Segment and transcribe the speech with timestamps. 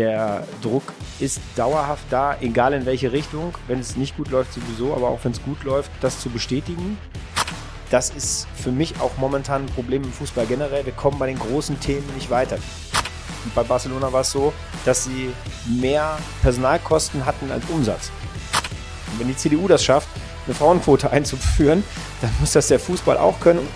[0.00, 0.82] der Druck
[1.18, 3.54] ist dauerhaft da, egal in welche Richtung.
[3.68, 6.96] Wenn es nicht gut läuft, sowieso, aber auch wenn es gut läuft, das zu bestätigen.
[7.90, 10.86] Das ist für mich auch momentan ein Problem im Fußball generell.
[10.86, 12.56] Wir kommen bei den großen Themen nicht weiter.
[13.44, 14.54] Und bei Barcelona war es so,
[14.86, 15.34] dass sie
[15.66, 18.10] mehr Personalkosten hatten als Umsatz.
[19.12, 20.08] Und wenn die CDU das schafft,
[20.46, 21.84] eine Frauenquote einzuführen,
[22.22, 23.68] dann muss das der Fußball auch können.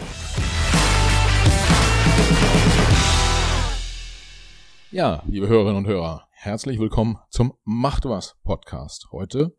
[4.95, 9.09] Ja, liebe Hörerinnen und Hörer, herzlich willkommen zum Macht was Podcast.
[9.11, 9.53] Heute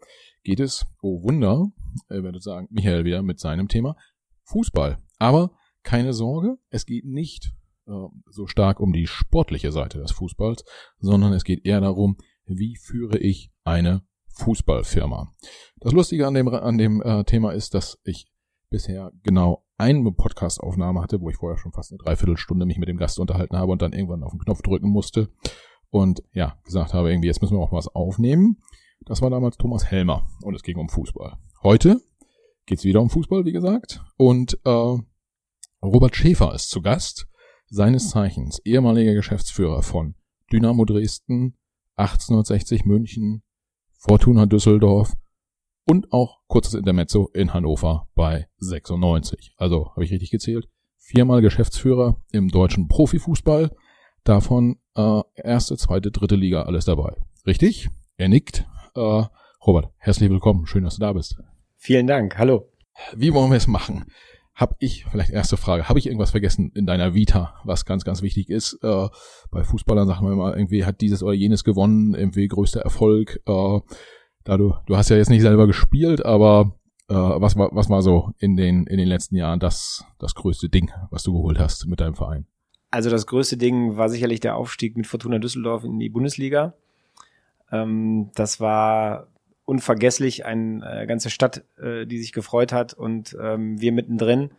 [0.44, 1.73] geht es, oh Wunder,
[2.09, 3.98] ihr werdet sagen, Michael wieder mit seinem Thema
[4.45, 4.98] Fußball.
[5.20, 5.52] Aber
[5.84, 7.52] keine Sorge, es geht nicht
[7.85, 7.91] äh,
[8.30, 10.63] so stark um die sportliche Seite des Fußballs,
[10.99, 14.03] sondern es geht eher darum, wie führe ich eine
[14.36, 15.33] Fußballfirma.
[15.81, 18.31] Das Lustige an dem, an dem äh, Thema ist, dass ich
[18.76, 22.98] bisher genau eine Podcast-Aufnahme hatte, wo ich vorher schon fast eine Dreiviertelstunde mich mit dem
[22.98, 25.30] Gast unterhalten habe und dann irgendwann auf den Knopf drücken musste
[25.92, 28.58] und ja, gesagt habe, irgendwie, jetzt müssen wir auch was aufnehmen.
[29.06, 31.38] Das war damals Thomas Helmer und es ging um Fußball.
[31.64, 32.02] Heute
[32.66, 34.04] geht's wieder um Fußball, wie gesagt.
[34.17, 34.98] Und äh,
[35.82, 37.28] Robert Schäfer ist zu Gast,
[37.67, 40.16] seines Zeichens ehemaliger Geschäftsführer von
[40.52, 41.56] Dynamo Dresden,
[41.95, 43.42] 1860 München,
[44.00, 45.14] Fortuna Düsseldorf
[45.86, 49.53] und auch kurzes Intermezzo in Hannover bei 96.
[49.58, 50.67] Also habe ich richtig gezählt.
[50.97, 53.72] Viermal Geschäftsführer im deutschen Profifußball,
[54.23, 57.16] davon äh, erste, zweite, dritte Liga alles dabei.
[57.45, 57.89] Richtig?
[58.17, 58.66] Er nickt.
[58.95, 59.23] Äh,
[59.66, 60.66] Robert, herzlich willkommen.
[60.66, 61.38] Schön, dass du da bist.
[61.75, 62.38] Vielen Dank.
[62.38, 62.72] Hallo.
[63.16, 64.05] Wie wollen wir es machen?
[64.55, 68.22] Hab ich, vielleicht erste Frage, habe ich irgendwas vergessen in deiner Vita, was ganz, ganz
[68.22, 68.80] wichtig ist?
[68.81, 69.09] Äh,
[69.52, 73.42] bei Fußballern sagen wir immer, irgendwie hat dieses oder jenes gewonnen, irgendwie größter Erfolg.
[73.45, 73.80] Äh,
[74.46, 76.78] da du, du hast ja jetzt nicht selber gespielt, aber
[77.10, 80.70] äh, was war, was war so in den, in den letzten Jahren das, das größte
[80.70, 82.46] Ding, was du geholt hast mit deinem Verein?
[82.92, 86.73] Also das größte Ding war sicherlich der Aufstieg mit Fortuna Düsseldorf in die Bundesliga.
[87.72, 89.28] Ähm, das war
[89.66, 94.52] unvergesslich, eine äh, ganze Stadt, äh, die sich gefreut hat und ähm, wir mittendrin.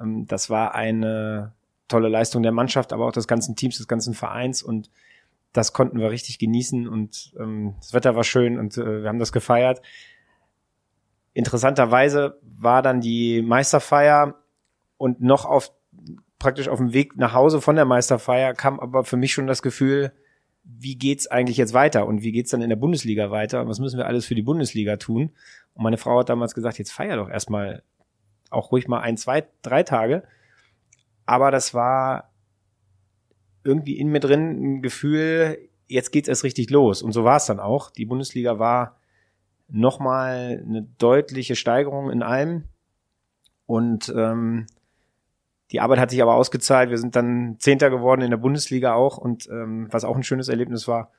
[0.00, 1.52] Ähm, das war eine
[1.86, 4.90] tolle Leistung der Mannschaft, aber auch des ganzen Teams, des ganzen Vereins und
[5.52, 9.18] das konnten wir richtig genießen und ähm, das Wetter war schön und äh, wir haben
[9.18, 9.82] das gefeiert.
[11.32, 14.34] Interessanterweise war dann die Meisterfeier
[14.96, 15.72] und noch auf
[16.38, 19.62] praktisch auf dem Weg nach Hause von der Meisterfeier kam aber für mich schon das
[19.62, 20.12] Gefühl,
[20.62, 23.80] wie geht's eigentlich jetzt weiter und wie geht's dann in der Bundesliga weiter und was
[23.80, 25.32] müssen wir alles für die Bundesliga tun?
[25.74, 27.82] Und meine Frau hat damals gesagt, jetzt feier doch erstmal
[28.50, 30.24] auch ruhig mal ein, zwei, drei Tage.
[31.26, 32.30] Aber das war
[33.68, 37.02] irgendwie in mir drin ein Gefühl, jetzt geht's erst richtig los.
[37.02, 37.90] Und so war es dann auch.
[37.90, 38.96] Die Bundesliga war
[39.68, 42.64] nochmal eine deutliche Steigerung in allem.
[43.66, 44.66] Und ähm,
[45.70, 46.88] die Arbeit hat sich aber ausgezahlt.
[46.88, 50.48] Wir sind dann Zehnter geworden in der Bundesliga auch und ähm, was auch ein schönes
[50.48, 51.12] Erlebnis war.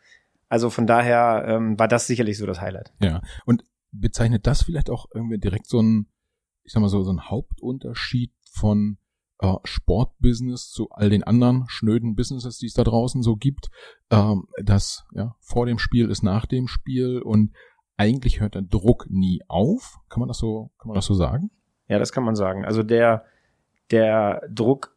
[0.48, 2.92] Also von daher ähm, war das sicherlich so das Highlight.
[3.00, 6.08] Ja, und bezeichnet das vielleicht auch irgendwie direkt so ein,
[6.64, 8.98] ich sag mal so, so ein Hauptunterschied von
[9.40, 13.70] äh, Sportbusiness zu all den anderen schnöden Businesses, die es da draußen so gibt,
[14.12, 17.54] ähm, dass ja vor dem Spiel ist nach dem Spiel und
[17.98, 19.98] eigentlich hört der Druck nie auf.
[20.10, 21.52] Kann man das so, kann man das so sagen?
[21.88, 22.66] Ja, das kann man sagen.
[22.66, 23.26] Also der
[23.92, 24.96] der Druck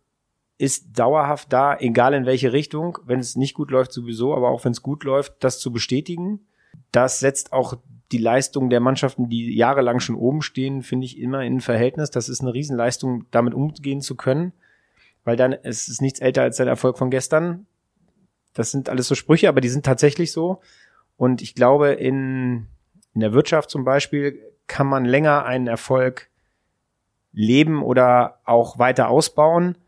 [0.59, 2.99] ist dauerhaft da, egal in welche Richtung.
[3.05, 6.47] Wenn es nicht gut läuft, sowieso, aber auch wenn es gut läuft, das zu bestätigen.
[6.93, 7.75] Das setzt auch
[8.13, 12.11] die Leistung der Mannschaften, die jahrelang schon oben stehen, finde ich immer in Verhältnis.
[12.11, 14.53] Das ist eine Riesenleistung, damit umgehen zu können,
[15.25, 17.67] weil dann es ist nichts älter als der Erfolg von gestern.
[18.53, 20.61] Das sind alles so Sprüche, aber die sind tatsächlich so.
[21.17, 22.67] Und ich glaube, in,
[23.15, 26.29] in der Wirtschaft zum Beispiel kann man länger einen Erfolg
[27.33, 29.79] leben oder auch weiter ausbauen.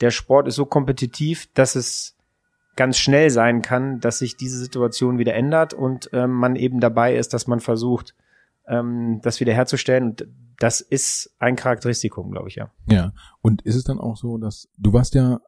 [0.00, 2.16] Der Sport ist so kompetitiv, dass es
[2.78, 7.16] ganz schnell sein kann, dass sich diese Situation wieder ändert und ähm, man eben dabei
[7.16, 8.14] ist, dass man versucht,
[8.68, 10.10] ähm, das wiederherzustellen.
[10.10, 10.28] Und
[10.58, 12.70] das ist ein Charakteristikum, glaube ich, ja.
[12.88, 13.12] Ja.
[13.42, 15.40] Und ist es dann auch so, dass du warst ja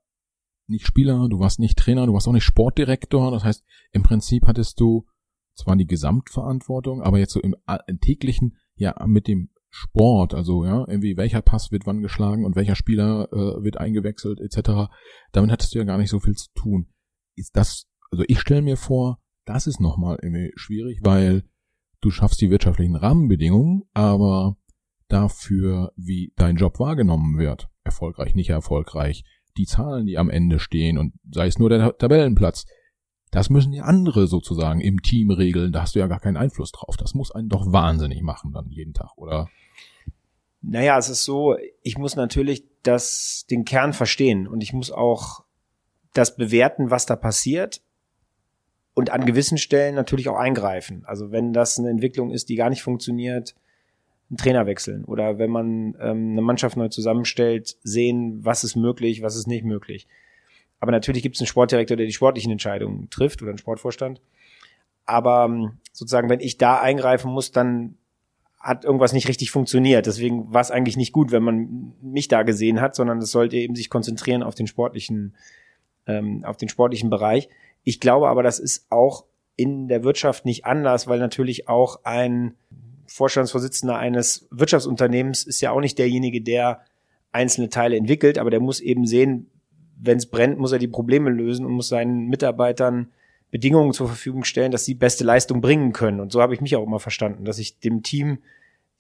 [0.67, 3.31] nicht Spieler, du warst nicht Trainer, du warst auch nicht Sportdirektor.
[3.31, 5.07] Das heißt, im Prinzip hattest du
[5.55, 7.55] zwar die Gesamtverantwortung, aber jetzt so im,
[8.01, 12.75] täglichen ja mit dem Sport, also ja, irgendwie welcher Pass wird wann geschlagen und welcher
[12.75, 14.91] Spieler äh, wird eingewechselt etc.
[15.31, 16.89] Damit hattest du ja gar nicht so viel zu tun.
[17.41, 21.45] Ist das, also ich stelle mir vor, das ist nochmal irgendwie schwierig, weil
[22.01, 24.57] du schaffst die wirtschaftlichen Rahmenbedingungen, aber
[25.09, 29.25] dafür, wie dein Job wahrgenommen wird, erfolgreich, nicht erfolgreich,
[29.57, 32.67] die Zahlen, die am Ende stehen und sei es nur der Tabellenplatz,
[33.31, 35.73] das müssen die andere sozusagen im Team regeln.
[35.73, 36.97] Da hast du ja gar keinen Einfluss drauf.
[36.97, 39.49] Das muss einen doch wahnsinnig machen dann jeden Tag, oder?
[40.63, 45.45] Naja, es ist so, ich muss natürlich das, den Kern verstehen und ich muss auch
[46.15, 47.83] das bewerten, was da passiert.
[48.95, 51.05] und an gewissen Stellen natürlich auch eingreifen.
[51.07, 53.55] Also wenn das eine Entwicklung ist, die gar nicht funktioniert,
[54.29, 59.23] einen Trainer wechseln oder wenn man ähm, eine Mannschaft neu zusammenstellt, sehen, was ist möglich,
[59.23, 60.07] was ist nicht möglich.
[60.81, 64.21] Aber natürlich gibt es einen Sportdirektor, der die sportlichen Entscheidungen trifft oder einen Sportvorstand.
[65.05, 67.97] Aber ähm, sozusagen, wenn ich da eingreifen muss, dann
[68.59, 70.07] hat irgendwas nicht richtig funktioniert.
[70.07, 73.57] Deswegen war es eigentlich nicht gut, wenn man mich da gesehen hat, sondern es sollte
[73.57, 75.35] eben sich konzentrieren auf den sportlichen,
[76.07, 77.49] ähm, auf den sportlichen Bereich.
[77.85, 79.25] Ich glaube aber, das ist auch
[79.57, 82.55] in der Wirtschaft nicht anders, weil natürlich auch ein
[83.07, 86.83] Vorstandsvorsitzender eines Wirtschaftsunternehmens ist ja auch nicht derjenige, der
[87.33, 89.51] einzelne Teile entwickelt, aber der muss eben sehen,
[90.01, 93.11] wenn es brennt, muss er die Probleme lösen und muss seinen Mitarbeitern
[93.51, 96.21] Bedingungen zur Verfügung stellen, dass sie beste Leistung bringen können.
[96.21, 98.39] Und so habe ich mich auch immer verstanden, dass ich dem Team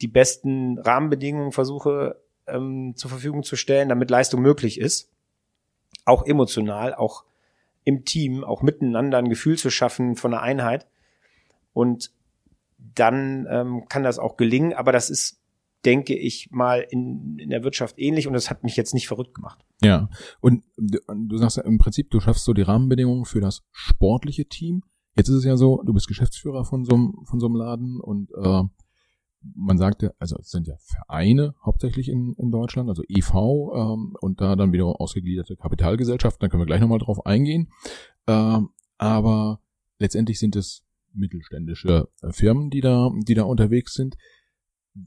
[0.00, 5.08] die besten Rahmenbedingungen versuche ähm, zur Verfügung zu stellen, damit Leistung möglich ist.
[6.04, 7.24] Auch emotional, auch
[7.84, 10.86] im Team, auch miteinander ein Gefühl zu schaffen von einer Einheit.
[11.72, 12.12] Und
[12.76, 15.40] dann ähm, kann das auch gelingen, aber das ist
[15.84, 19.34] denke ich mal, in, in der Wirtschaft ähnlich und das hat mich jetzt nicht verrückt
[19.34, 19.64] gemacht.
[19.82, 20.08] Ja,
[20.40, 24.82] und du, sagst ja im Prinzip, du schaffst so die Rahmenbedingungen für das sportliche Team.
[25.16, 28.00] Jetzt ist es ja so, du bist Geschäftsführer von so einem, von so einem Laden
[28.00, 28.62] und äh,
[29.42, 33.34] man sagte, also es sind ja Vereine hauptsächlich in, in Deutschland, also EV
[33.74, 37.70] ähm, und da dann wieder ausgegliederte Kapitalgesellschaften, da können wir gleich nochmal drauf eingehen.
[38.26, 39.60] Ähm, aber
[39.98, 44.16] letztendlich sind es mittelständische äh, Firmen, die da, die da unterwegs sind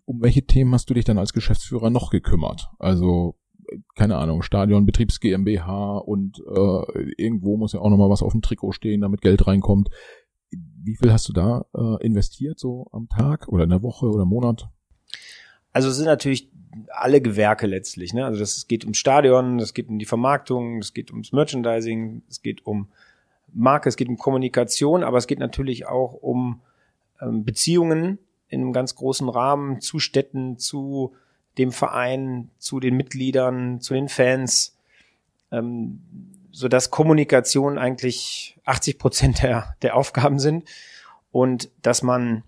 [0.06, 2.70] um welche Themen hast du dich dann als Geschäftsführer noch gekümmert?
[2.80, 3.36] Also
[3.96, 8.42] keine Ahnung, Stadion, Betriebs GmbH und äh, irgendwo muss ja auch nochmal was auf dem
[8.42, 9.90] Trikot stehen, damit Geld reinkommt.
[10.84, 14.26] Wie viel hast du da äh, investiert, so am Tag oder in der Woche oder
[14.26, 14.70] Monat?
[15.72, 16.50] Also es sind natürlich
[16.90, 18.14] alle Gewerke letztlich.
[18.14, 18.26] Ne?
[18.26, 22.42] Also das, geht ums Stadion, es geht um die Vermarktung, es geht ums Merchandising, es
[22.42, 22.88] geht um
[23.54, 26.62] Marke, es geht um Kommunikation, aber es geht natürlich auch um
[27.22, 31.14] ähm, Beziehungen in einem ganz großen Rahmen zu Städten, zu
[31.58, 34.76] dem Verein, zu den Mitgliedern, zu den Fans,
[35.52, 36.02] ähm,
[36.54, 40.70] so dass Kommunikation eigentlich 80 Prozent der, der Aufgaben sind
[41.32, 42.44] und dass man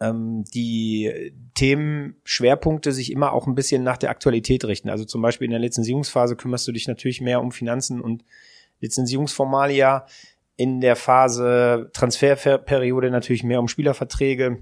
[0.00, 4.90] ähm, die Themenschwerpunkte sich immer auch ein bisschen nach der Aktualität richten.
[4.90, 8.24] Also zum Beispiel in der Lizenzierungsphase kümmerst du dich natürlich mehr um Finanzen und
[8.80, 10.06] Lizenzierungsformalia.
[10.56, 14.58] In der Phase Transferperiode natürlich mehr um Spielerverträge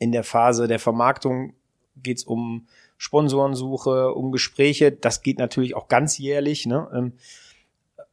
[0.00, 1.52] in der Phase der Vermarktung
[1.94, 2.66] geht es um
[3.00, 4.92] Sponsorensuche, um Gespräche.
[4.92, 6.66] Das geht natürlich auch ganz jährlich.
[6.66, 6.86] Ne?
[6.92, 7.12] Ähm,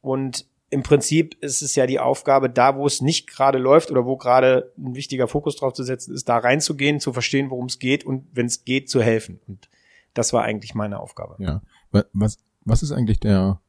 [0.00, 4.06] und im Prinzip ist es ja die Aufgabe, da wo es nicht gerade läuft oder
[4.06, 7.78] wo gerade ein wichtiger Fokus drauf zu setzen ist, da reinzugehen, zu verstehen, worum es
[7.78, 9.40] geht und wenn es geht, zu helfen.
[9.46, 9.68] Und
[10.14, 11.36] das war eigentlich meine Aufgabe.
[11.38, 11.60] Ja.
[12.14, 13.60] Was, was ist eigentlich der,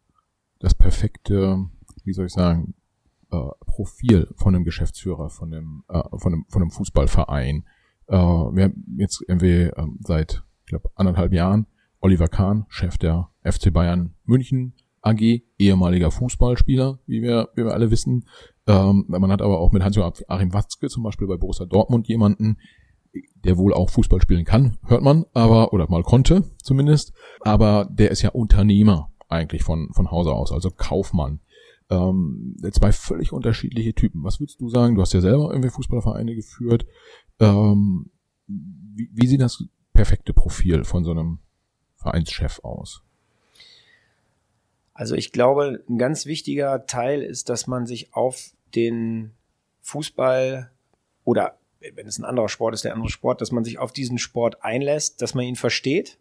[0.59, 1.65] das perfekte,
[2.05, 2.75] wie soll ich sagen,
[3.29, 7.65] äh, Profil von einem Geschäftsführer, von einem, äh, von einem, von einem Fußballverein?
[8.07, 11.67] Äh, wir haben jetzt irgendwie ähm, seit, glaube, anderthalb Jahren
[12.01, 17.91] Oliver Kahn, Chef der FC Bayern München AG, ehemaliger Fußballspieler, wie wir, wie wir alle
[17.91, 18.25] wissen.
[18.67, 22.57] Ähm, man hat aber auch mit Hans-Joachim Watzke zum Beispiel bei Borussia Dortmund jemanden,
[23.43, 28.11] der wohl auch Fußball spielen kann, hört man, aber, oder mal konnte zumindest, aber der
[28.11, 31.39] ist ja Unternehmer eigentlich von, von Hause aus, also Kaufmann.
[31.89, 34.23] Ähm, zwei völlig unterschiedliche Typen.
[34.23, 34.93] Was würdest du sagen?
[34.93, 36.85] Du hast ja selber irgendwie Fußballvereine geführt.
[37.39, 38.11] Ähm,
[38.45, 39.63] wie, wie sieht das
[39.99, 41.39] perfekte Profil von so einem
[41.97, 43.01] Vereinschef aus?
[44.93, 49.33] Also ich glaube, ein ganz wichtiger Teil ist, dass man sich auf den
[49.81, 50.71] Fußball
[51.25, 54.19] oder wenn es ein anderer Sport ist, der andere Sport, dass man sich auf diesen
[54.19, 56.17] Sport einlässt, dass man ihn versteht,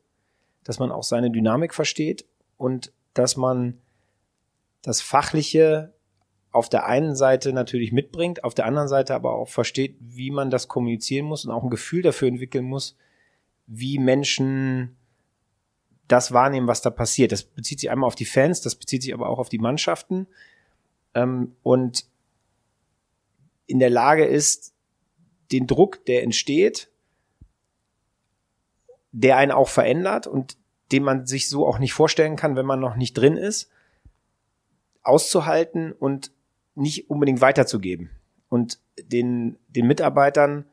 [0.64, 2.24] dass man auch seine Dynamik versteht
[2.56, 3.78] und dass man
[4.82, 5.92] das Fachliche
[6.50, 10.50] auf der einen Seite natürlich mitbringt, auf der anderen Seite aber auch versteht, wie man
[10.50, 12.96] das kommunizieren muss und auch ein Gefühl dafür entwickeln muss,
[13.68, 14.96] wie Menschen
[16.08, 17.32] das wahrnehmen, was da passiert.
[17.32, 20.26] Das bezieht sich einmal auf die Fans, das bezieht sich aber auch auf die Mannschaften
[21.14, 22.06] ähm, und
[23.66, 24.74] in der Lage ist,
[25.52, 26.90] den Druck, der entsteht,
[29.12, 30.56] der einen auch verändert und
[30.90, 33.70] den man sich so auch nicht vorstellen kann, wenn man noch nicht drin ist,
[35.02, 36.32] auszuhalten und
[36.74, 38.10] nicht unbedingt weiterzugeben
[38.48, 40.64] und den, den Mitarbeitern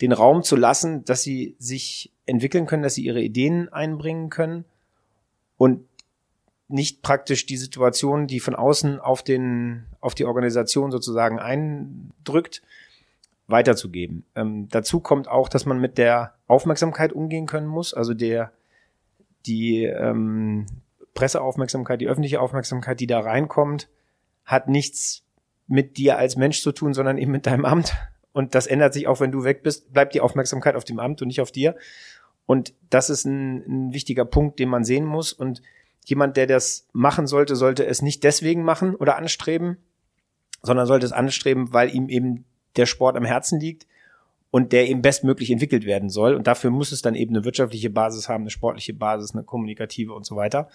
[0.00, 4.64] den Raum zu lassen, dass sie sich entwickeln können, dass sie ihre Ideen einbringen können
[5.56, 5.84] und
[6.68, 12.62] nicht praktisch die Situation, die von außen auf den, auf die Organisation sozusagen eindrückt,
[13.46, 14.24] weiterzugeben.
[14.34, 18.50] Ähm, dazu kommt auch, dass man mit der Aufmerksamkeit umgehen können muss, also der,
[19.46, 20.66] die ähm,
[21.14, 23.88] Presseaufmerksamkeit, die öffentliche Aufmerksamkeit, die da reinkommt,
[24.44, 25.22] hat nichts
[25.68, 27.94] mit dir als Mensch zu tun, sondern eben mit deinem Amt.
[28.36, 31.22] Und das ändert sich auch, wenn du weg bist, bleibt die Aufmerksamkeit auf dem Amt
[31.22, 31.74] und nicht auf dir.
[32.44, 35.32] Und das ist ein, ein wichtiger Punkt, den man sehen muss.
[35.32, 35.62] Und
[36.04, 39.78] jemand, der das machen sollte, sollte es nicht deswegen machen oder anstreben,
[40.62, 42.44] sondern sollte es anstreben, weil ihm eben
[42.76, 43.86] der Sport am Herzen liegt
[44.50, 46.34] und der eben bestmöglich entwickelt werden soll.
[46.34, 50.12] Und dafür muss es dann eben eine wirtschaftliche Basis haben, eine sportliche Basis, eine kommunikative
[50.12, 50.68] und so weiter.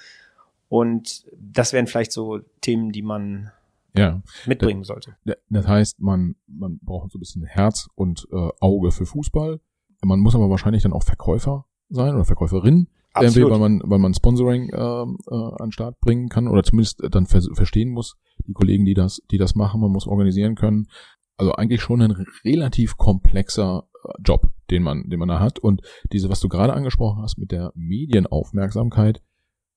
[0.68, 3.52] Und das wären vielleicht so Themen, die man
[3.96, 4.22] ja.
[4.46, 5.16] mitbringen sollte.
[5.50, 9.60] Das heißt, man, man braucht so ein bisschen Herz und äh, Auge für Fußball.
[10.04, 12.88] Man muss aber wahrscheinlich dann auch Verkäufer sein oder Verkäuferin.
[13.14, 13.52] Absolut.
[13.52, 17.42] weil man, weil man Sponsoring äh, äh, an Start bringen kann oder zumindest dann ver
[17.54, 18.16] verstehen muss,
[18.48, 20.88] die Kollegen, die das, die das machen, man muss organisieren können.
[21.38, 25.60] Also eigentlich schon ein relativ komplexer äh, Job, den man, den man da hat.
[25.60, 25.82] Und
[26.14, 29.22] diese, was du gerade angesprochen hast mit der Medienaufmerksamkeit,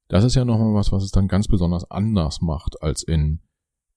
[0.09, 3.40] das ist ja nochmal was, was es dann ganz besonders anders macht als in,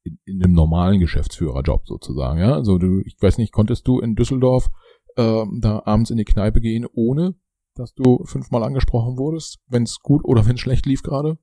[0.07, 2.39] in, in einem normalen Geschäftsführerjob sozusagen.
[2.39, 4.69] Ja, also du, ich weiß nicht, konntest du in Düsseldorf
[5.15, 7.35] äh, da abends in die Kneipe gehen, ohne
[7.75, 11.37] dass du fünfmal angesprochen wurdest, wenn es gut oder wenn es schlecht lief gerade?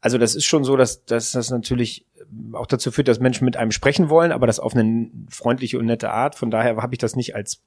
[0.00, 2.06] Also das ist schon so, dass, dass das natürlich
[2.52, 5.86] auch dazu führt, dass Menschen mit einem sprechen wollen, aber das auf eine freundliche und
[5.86, 6.36] nette Art.
[6.36, 7.62] Von daher habe ich das nicht als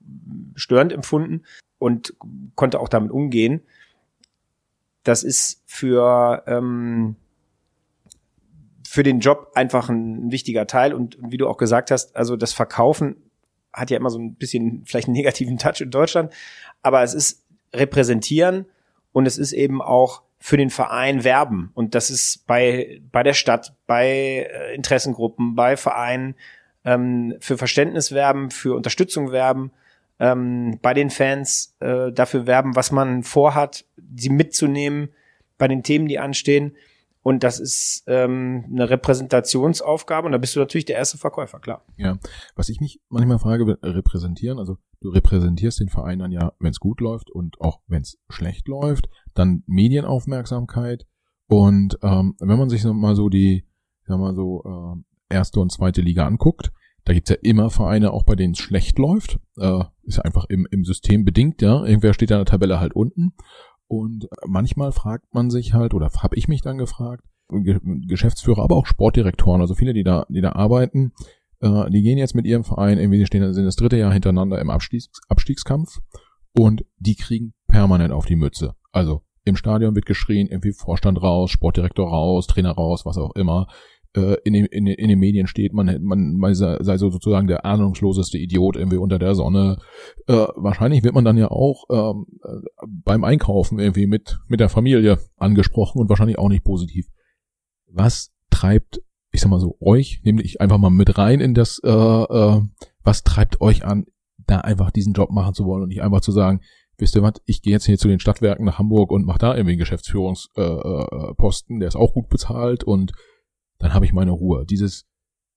[0.55, 1.43] störend empfunden
[1.77, 2.15] und
[2.55, 3.62] konnte auch damit umgehen.
[5.03, 7.17] Das ist für ähm,
[8.94, 12.54] für den Job einfach ein, wichtiger Teil und wie du auch gesagt hast, also das
[12.54, 13.16] Verkaufen
[13.74, 16.32] hat ja immer so ein bisschen vielleicht einen negativen Touch in Deutschland,
[16.84, 18.68] aber es ist repräsentieren
[19.12, 21.72] und es ist eben auch für den Verein werben.
[21.74, 26.36] Und das ist bei, bei der Stadt, bei äh, Interessengruppen, bei Vereinen
[26.86, 29.72] ähm, für Verständnis werben, für Unterstützung werben,
[30.20, 33.86] ähm, bei den Fans äh, dafür werben, was man vorhat,
[34.16, 35.10] sie mitzunehmen
[35.58, 36.76] bei den Themen, die anstehen.
[37.24, 41.86] Und das ist ähm, eine Repräsentationsaufgabe und da bist du natürlich der erste Verkäufer, klar.
[41.96, 42.20] Ja,
[42.56, 46.80] was ich mich manchmal frage, repräsentieren, also du repräsentierst den Verein dann ja, wenn es
[46.80, 51.06] gut läuft und auch wenn es schlecht läuft, dann Medienaufmerksamkeit
[51.48, 53.65] und ähm, wenn man sich mal so die,
[54.06, 56.72] sag mal so, äh, erste und zweite Liga anguckt,
[57.06, 59.39] da gibt's ja immer Vereine, auch bei denen es schlecht läuft.
[59.58, 61.84] Äh, ist ja einfach im, im System bedingt, ja.
[61.86, 63.34] Irgendwer steht da in der Tabelle halt unten.
[63.96, 67.24] Und manchmal fragt man sich halt, oder habe ich mich dann gefragt,
[68.08, 71.12] Geschäftsführer, aber auch Sportdirektoren, also viele, die da, die da arbeiten,
[71.60, 74.60] äh, die gehen jetzt mit ihrem Verein, irgendwie die stehen, sind das dritte Jahr hintereinander
[74.60, 76.00] im Abstiegs, Abstiegskampf
[76.58, 78.74] und die kriegen permanent auf die Mütze.
[78.92, 83.68] Also im Stadion wird geschrien, irgendwie Vorstand raus, Sportdirektor raus, Trainer raus, was auch immer
[84.15, 87.65] äh, in, den, in, in den Medien steht, man, man, man sei, so sozusagen der
[87.65, 89.77] ahnungsloseste Idiot irgendwie unter der Sonne.
[90.27, 94.70] Äh, wahrscheinlich wird man dann ja auch ähm, äh, beim Einkaufen irgendwie mit, mit der
[94.70, 97.08] Familie angesprochen und wahrscheinlich auch nicht positiv.
[97.88, 99.01] Was treibt,
[99.32, 102.62] ich sag mal so, euch, nehme ich einfach mal mit rein in das, äh, äh,
[103.03, 104.05] was treibt euch an,
[104.46, 106.62] da einfach diesen Job machen zu wollen und nicht einfach zu sagen,
[106.98, 109.55] wisst ihr was, ich gehe jetzt hier zu den Stadtwerken nach Hamburg und mache da
[109.55, 113.13] irgendwie einen Geschäftsführungsposten, äh, äh, der ist auch gut bezahlt und
[113.84, 114.66] dann habe ich meine Ruhe.
[114.66, 115.06] Dieses,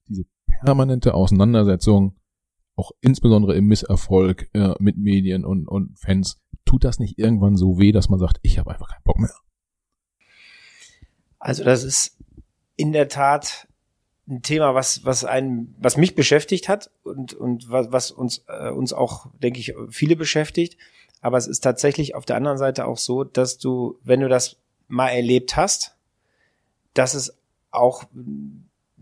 [0.09, 0.25] diese
[0.65, 2.17] permanente Auseinandersetzung,
[2.75, 7.79] auch insbesondere im Misserfolg äh, mit Medien und, und Fans, tut das nicht irgendwann so
[7.79, 9.31] weh, dass man sagt, ich habe einfach keinen Bock mehr?
[11.39, 12.19] Also das ist
[12.75, 13.69] in der Tat
[14.27, 18.71] ein Thema, was was einen, was mich beschäftigt hat und und was, was uns äh,
[18.71, 20.77] uns auch, denke ich, viele beschäftigt.
[21.21, 24.57] Aber es ist tatsächlich auf der anderen Seite auch so, dass du, wenn du das
[24.89, 25.97] mal erlebt hast,
[26.93, 27.39] dass es
[27.77, 28.05] auch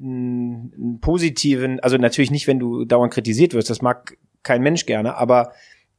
[0.01, 5.17] einen positiven, also natürlich nicht, wenn du dauernd kritisiert wirst, das mag kein Mensch gerne,
[5.17, 5.53] aber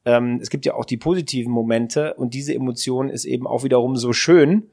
[0.06, 3.96] ähm, es gibt ja auch die positiven Momente und diese Emotion ist eben auch wiederum
[3.96, 4.70] so schön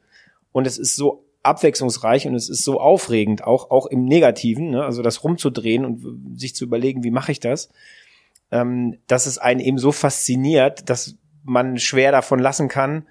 [0.53, 4.85] und es ist so abwechslungsreich und es ist so aufregend, auch, auch im Negativen, ne?
[4.85, 7.71] also das rumzudrehen und sich zu überlegen, wie mache ich das,
[8.51, 13.07] ähm, dass es einen eben so fasziniert, dass man schwer davon lassen kann.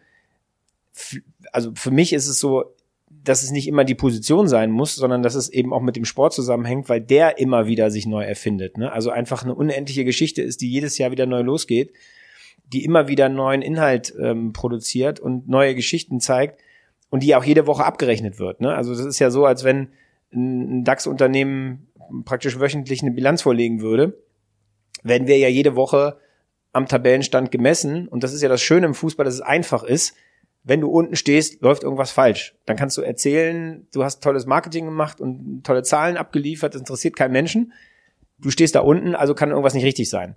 [1.52, 2.74] Also für mich ist es so,
[3.24, 6.06] dass es nicht immer die Position sein muss, sondern dass es eben auch mit dem
[6.06, 8.78] Sport zusammenhängt, weil der immer wieder sich neu erfindet.
[8.78, 8.92] Ne?
[8.92, 11.94] Also einfach eine unendliche Geschichte ist, die jedes Jahr wieder neu losgeht,
[12.66, 16.62] die immer wieder neuen Inhalt ähm, produziert und neue Geschichten zeigt
[17.10, 18.62] und die auch jede Woche abgerechnet wird.
[18.62, 18.74] Ne?
[18.74, 19.90] Also das ist ja so, als wenn
[20.34, 21.88] ein DAX-Unternehmen
[22.26, 24.18] praktisch wöchentlich eine Bilanz vorlegen würde,
[25.04, 26.18] werden wir ja jede Woche
[26.74, 28.08] am Tabellenstand gemessen.
[28.08, 30.16] Und das ist ja das Schöne im Fußball, dass es einfach ist
[30.64, 32.56] wenn du unten stehst, läuft irgendwas falsch.
[32.66, 37.16] Dann kannst du erzählen, du hast tolles Marketing gemacht und tolle Zahlen abgeliefert, das interessiert
[37.16, 37.74] keinen Menschen.
[38.38, 40.36] Du stehst da unten, also kann irgendwas nicht richtig sein.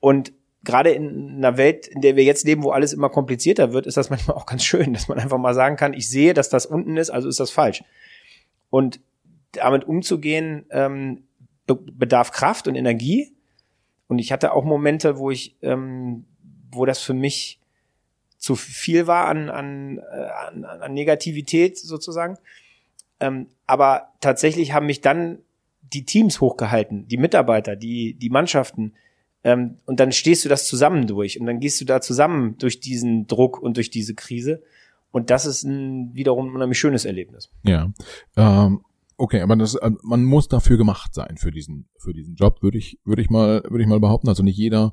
[0.00, 0.32] Und
[0.64, 3.96] gerade in einer Welt, in der wir jetzt leben, wo alles immer komplizierter wird, ist
[3.96, 6.66] das manchmal auch ganz schön, dass man einfach mal sagen kann, ich sehe, dass das
[6.66, 7.84] unten ist, also ist das falsch.
[8.70, 9.00] Und
[9.52, 11.24] damit umzugehen, ähm,
[11.66, 13.32] bedarf Kraft und Energie.
[14.08, 16.24] Und ich hatte auch Momente, wo ich, ähm,
[16.72, 17.60] wo das für mich
[18.44, 20.02] zu viel war an, an, äh,
[20.46, 22.36] an, an Negativität sozusagen.
[23.18, 25.38] Ähm, aber tatsächlich haben mich dann
[25.80, 28.92] die Teams hochgehalten, die Mitarbeiter, die, die Mannschaften.
[29.44, 32.80] Ähm, und dann stehst du das zusammen durch und dann gehst du da zusammen durch
[32.80, 34.62] diesen Druck und durch diese Krise.
[35.10, 37.50] Und das ist ein wiederum ein unheimlich schönes Erlebnis.
[37.62, 37.90] Ja.
[38.36, 38.84] Ähm,
[39.16, 42.76] okay, aber das, äh, man muss dafür gemacht sein für diesen, für diesen Job, würde
[42.76, 44.28] ich, würde ich mal, würde ich mal behaupten.
[44.28, 44.92] Also nicht jeder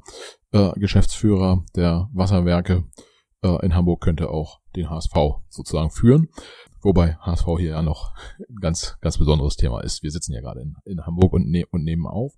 [0.54, 2.86] äh, Geschäftsführer der Wasserwerke
[3.42, 5.14] äh, in Hamburg könnte auch den HSV
[5.50, 6.30] sozusagen führen.
[6.82, 10.04] Wobei HSV hier ja noch ein ganz, ganz besonderes Thema ist.
[10.04, 12.34] Wir sitzen ja gerade in, in Hamburg und, ne und nehmen auf.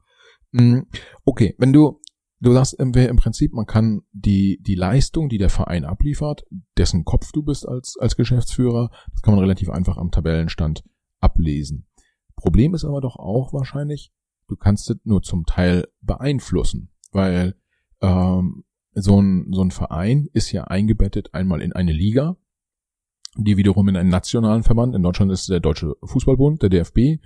[0.52, 0.82] Mm,
[1.26, 2.02] okay, wenn du,
[2.40, 6.44] du sagst im, Prinzip, man kann die, die Leistung, die der Verein abliefert,
[6.78, 10.84] dessen Kopf du bist als, als Geschäftsführer, das kann man relativ einfach am Tabellenstand
[11.20, 11.88] ablesen.
[12.36, 14.12] Problem ist aber doch auch wahrscheinlich,
[14.48, 17.56] du kannst es nur zum Teil beeinflussen, weil
[18.02, 22.38] ähm, so ein, so ein Verein ist ja eingebettet einmal in eine Liga,
[23.38, 27.20] die wiederum in einen nationalen Verband, in Deutschland ist der Deutsche Fußballbund, der DFB,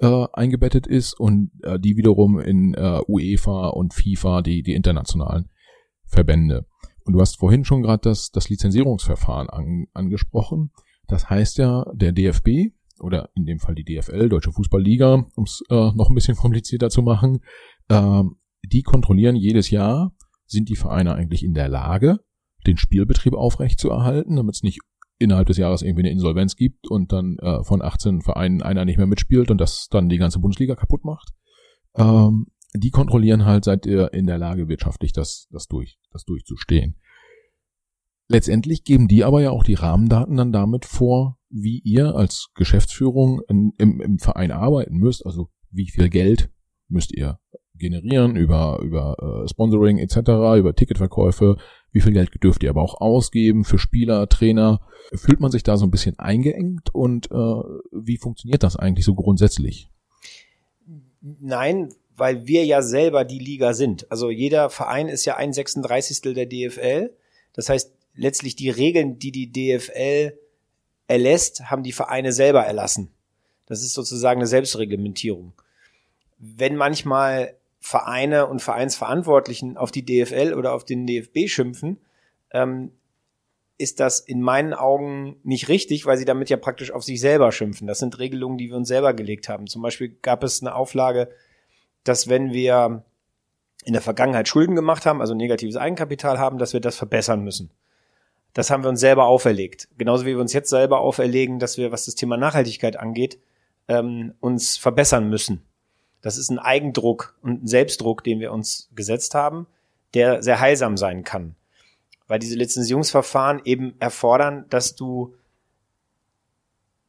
[0.00, 5.48] äh, eingebettet ist und äh, die wiederum in äh, UEFA und FIFA, die, die internationalen
[6.04, 6.66] Verbände.
[7.04, 10.70] Und du hast vorhin schon gerade das, das Lizenzierungsverfahren an, angesprochen.
[11.06, 15.62] Das heißt ja, der DFB oder in dem Fall die DFL, Deutsche Fußballliga, um es
[15.70, 17.40] äh, noch ein bisschen komplizierter zu machen,
[17.88, 18.22] äh,
[18.66, 20.13] die kontrollieren jedes Jahr,
[20.46, 22.20] sind die Vereine eigentlich in der Lage,
[22.66, 24.80] den Spielbetrieb aufrechtzuerhalten, damit es nicht
[25.18, 28.96] innerhalb des Jahres irgendwie eine Insolvenz gibt und dann äh, von 18 Vereinen einer nicht
[28.96, 31.30] mehr mitspielt und das dann die ganze Bundesliga kaputt macht.
[31.96, 36.98] Ähm, die kontrollieren halt, seid ihr in der Lage, wirtschaftlich das, das, durch, das durchzustehen.
[38.26, 43.42] Letztendlich geben die aber ja auch die Rahmendaten dann damit vor, wie ihr als Geschäftsführung
[43.48, 46.50] in, im, im Verein arbeiten müsst, also wie viel Geld
[46.88, 47.38] müsst ihr
[47.76, 50.16] generieren über, über äh, Sponsoring etc.,
[50.58, 51.56] über Ticketverkäufe,
[51.92, 54.80] wie viel Geld dürft ihr aber auch ausgeben für Spieler, Trainer.
[55.14, 57.34] Fühlt man sich da so ein bisschen eingeengt und äh,
[57.92, 59.90] wie funktioniert das eigentlich so grundsätzlich?
[61.20, 64.10] Nein, weil wir ja selber die Liga sind.
[64.10, 66.34] Also jeder Verein ist ja ein 36.
[66.34, 67.10] der DFL.
[67.52, 70.38] Das heißt, letztlich die Regeln, die die DFL
[71.06, 73.10] erlässt, haben die Vereine selber erlassen.
[73.66, 75.52] Das ist sozusagen eine Selbstreglementierung.
[76.38, 77.54] Wenn manchmal
[77.86, 82.00] Vereine und Vereinsverantwortlichen auf die DFL oder auf den DFB schimpfen,
[82.50, 82.92] ähm,
[83.76, 87.52] ist das in meinen Augen nicht richtig, weil sie damit ja praktisch auf sich selber
[87.52, 87.86] schimpfen.
[87.86, 89.66] Das sind Regelungen, die wir uns selber gelegt haben.
[89.66, 91.28] Zum Beispiel gab es eine Auflage,
[92.04, 93.04] dass wenn wir
[93.84, 97.70] in der Vergangenheit Schulden gemacht haben, also negatives Eigenkapital haben, dass wir das verbessern müssen.
[98.54, 99.88] Das haben wir uns selber auferlegt.
[99.98, 103.38] Genauso wie wir uns jetzt selber auferlegen, dass wir, was das Thema Nachhaltigkeit angeht,
[103.88, 105.66] ähm, uns verbessern müssen.
[106.24, 109.66] Das ist ein Eigendruck und ein Selbstdruck, den wir uns gesetzt haben,
[110.14, 111.54] der sehr heilsam sein kann.
[112.28, 115.34] Weil diese Lizenzierungsverfahren eben erfordern, dass du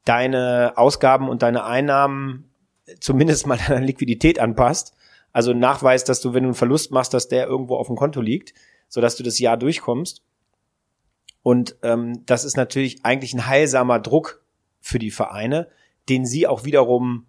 [0.03, 2.49] deine Ausgaben und deine Einnahmen
[2.99, 4.93] zumindest mal deiner Liquidität anpasst.
[5.31, 8.19] Also nachweist, dass du, wenn du einen Verlust machst, dass der irgendwo auf dem Konto
[8.19, 8.53] liegt,
[8.89, 10.23] sodass du das Jahr durchkommst.
[11.41, 14.43] Und ähm, das ist natürlich eigentlich ein heilsamer Druck
[14.81, 15.69] für die Vereine,
[16.09, 17.27] den sie auch wiederum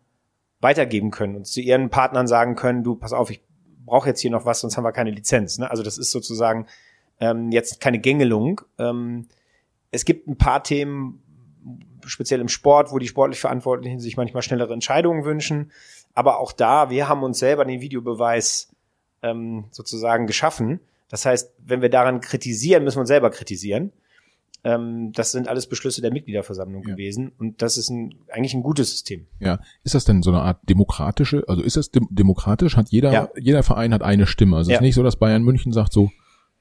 [0.61, 3.43] weitergeben können und zu ihren Partnern sagen können, du, pass auf, ich
[3.85, 5.59] brauche jetzt hier noch was, sonst haben wir keine Lizenz.
[5.59, 5.71] Ne?
[5.71, 6.67] Also das ist sozusagen
[7.21, 8.61] ähm, jetzt keine Gängelung.
[8.79, 9.29] Ähm,
[9.91, 11.23] es gibt ein paar Themen,
[12.05, 15.73] speziell im Sport, wo die sportlich Verantwortlichen sich manchmal schnellere Entscheidungen wünschen.
[16.15, 18.75] Aber auch da, wir haben uns selber den Videobeweis
[19.23, 20.81] ähm, sozusagen geschaffen.
[21.09, 23.93] Das heißt, wenn wir daran kritisieren, müssen wir uns selber kritisieren.
[24.67, 26.91] Ähm, das sind alles Beschlüsse der Mitgliederversammlung ja.
[26.91, 29.29] gewesen und das ist ein, eigentlich ein gutes System.
[29.39, 32.77] Ja, ist das denn so eine Art demokratische, also ist das dem, demokratisch?
[32.77, 33.29] Hat jeder, ja.
[33.39, 34.57] jeder Verein hat eine Stimme.
[34.57, 34.75] Also ja.
[34.75, 36.11] es ist nicht so, dass Bayern München sagt so,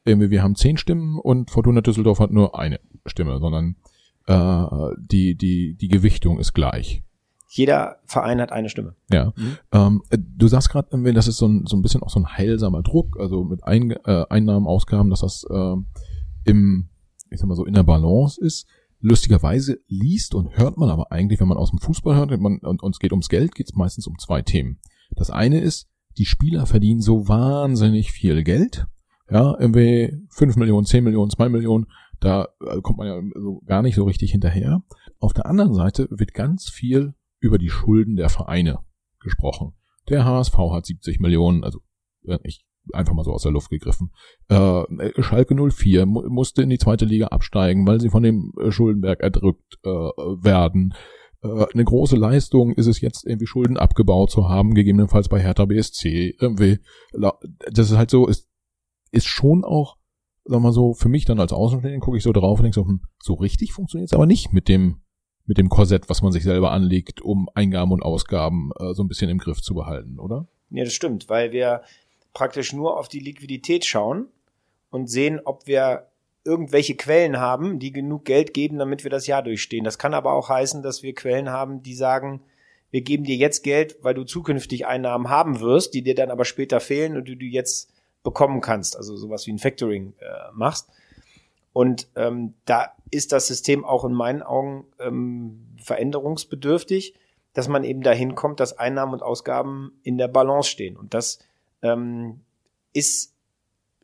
[0.03, 3.75] irgendwie wir haben zehn Stimmen und Fortuna Düsseldorf hat nur eine Stimme, sondern
[4.27, 7.01] äh, die, die, die Gewichtung ist gleich.
[7.47, 8.93] Jeder Verein hat eine Stimme.
[9.09, 9.33] Ja.
[9.35, 9.57] Mhm.
[9.71, 12.83] Ähm, du sagst gerade, das ist so ein, so ein bisschen auch so ein heilsamer
[12.83, 15.75] Druck, also mit Ein äh, Einnahmen, Ausgaben, dass das äh,
[16.43, 16.89] im
[17.29, 18.67] ich sag mal so, in der Balance ist.
[18.99, 22.81] Lustigerweise liest und hört man aber eigentlich, wenn man aus dem Fußball hört man, und
[22.81, 24.79] uns geht ums Geld, geht es meistens um zwei Themen.
[25.15, 28.87] Das eine ist, die Spieler verdienen so wahnsinnig viel Geld.
[29.29, 31.87] Ja, irgendwie fünf Millionen, zehn Millionen, zwei Millionen,
[32.19, 34.81] da äh, kommt man ja so gar nicht so richtig hinterher.
[35.19, 38.79] Auf der anderen Seite wird ganz viel über die Schulden der Vereine
[39.19, 39.73] gesprochen.
[40.09, 41.79] Der HSV hat 70 Millionen, also
[42.43, 44.11] ich einfach mal so aus der Luft gegriffen.
[44.49, 44.83] Äh,
[45.21, 49.21] Schalke 04 mu musste in die zweite Liga absteigen, weil sie von dem äh, Schuldenberg
[49.21, 50.93] erdrückt äh, werden.
[51.43, 55.65] äh, eine große Leistung ist es jetzt irgendwie Schulden abgebaut zu haben, gegebenenfalls bei Hertha
[55.65, 56.79] BSC irgendwie.
[57.71, 58.49] Das ist halt so, ist,
[59.11, 59.97] ist schon auch,
[60.43, 62.85] sag mal so, für mich dann als Außenstehender gucke ich so drauf und denke so,
[62.85, 65.01] hm, so richtig funktioniert es aber nicht mit dem
[65.45, 69.07] mit dem Korsett, was man sich selber anlegt, um Eingaben und Ausgaben äh, so ein
[69.07, 70.47] bisschen im Griff zu behalten, oder?
[70.71, 71.83] Ja, das stimmt, weil wir
[72.35, 74.27] praktisch nur auf die Liquidität schauen
[74.91, 76.09] und sehen, ob wir
[76.43, 79.83] irgendwelche Quellen haben, die genug Geld geben, damit wir das Jahr durchstehen.
[79.83, 82.41] Das kann aber auch heißen, dass wir Quellen haben, die sagen,
[82.91, 86.45] wir geben dir jetzt Geld, weil du zukünftig Einnahmen haben wirst, die dir dann aber
[86.45, 87.89] später fehlen und die du jetzt
[88.23, 88.95] bekommen kannst.
[88.95, 90.89] Also sowas wie ein Factoring äh, machst.
[91.73, 97.15] Und ähm, da ist das System auch in meinen Augen ähm, veränderungsbedürftig,
[97.53, 100.95] dass man eben dahin kommt, dass Einnahmen und Ausgaben in der Balance stehen.
[100.95, 101.39] Und das
[101.85, 102.41] ähm,
[102.93, 103.33] ist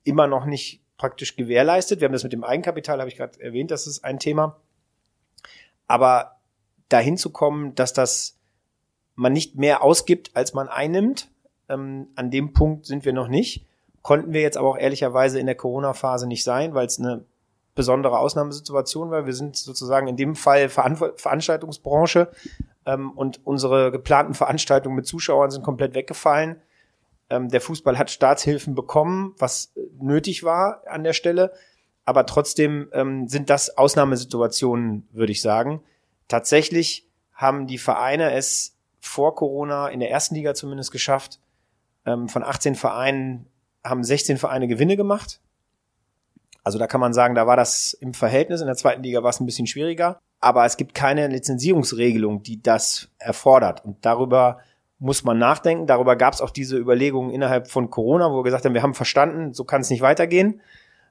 [0.03, 1.99] immer noch nicht praktisch gewährleistet.
[1.99, 4.57] Wir haben das mit dem Eigenkapital, habe ich gerade erwähnt, das ist ein Thema.
[5.87, 6.37] Aber
[6.89, 8.37] dahin zu kommen, dass das
[9.15, 11.29] man nicht mehr ausgibt, als man einnimmt,
[11.69, 13.65] ähm, an dem Punkt sind wir noch nicht.
[14.01, 17.25] Konnten wir jetzt aber auch ehrlicherweise in der Corona-Phase nicht sein, weil es eine
[17.73, 22.29] besondere Ausnahmesituation weil Wir sind sozusagen in dem Fall Veran Veranstaltungsbranche
[22.85, 26.61] ähm, und unsere geplanten Veranstaltungen mit Zuschauern sind komplett weggefallen.
[27.31, 31.53] Ähm, der Fußball hat Staatshilfen bekommen, was nötig war an der Stelle.
[32.03, 35.81] Aber trotzdem ähm, sind das Ausnahmesituationen, würde ich sagen.
[36.27, 41.39] Tatsächlich haben die Vereine es vor Corona in der ersten Liga zumindest geschafft.
[42.05, 43.47] Ähm, von 18 Vereinen
[43.83, 45.39] haben 16 Vereine Gewinne gemacht.
[46.63, 48.61] Also da kann man sagen, da war das im Verhältnis.
[48.61, 50.19] In der zweiten Liga war es ein bisschen schwieriger.
[50.41, 53.85] Aber es gibt keine Lizenzierungsregelung, die das erfordert.
[53.85, 54.59] Und darüber
[55.01, 55.87] muss man nachdenken.
[55.87, 58.93] Darüber gab es auch diese Überlegungen innerhalb von Corona, wo wir gesagt haben, wir haben
[58.93, 60.61] verstanden, so kann es nicht weitergehen.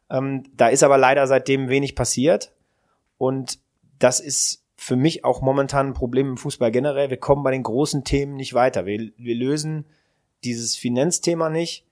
[0.09, 2.53] Ähm, da ist aber leider seitdem wenig passiert.
[3.19, 3.59] Und
[3.99, 7.11] das ist für mich auch momentan ein Problem im Fußball generell.
[7.11, 8.87] Wir kommen bei den großen Themen nicht weiter.
[8.87, 9.87] Wir, wir lösen
[10.45, 11.85] dieses Finanzthema nicht.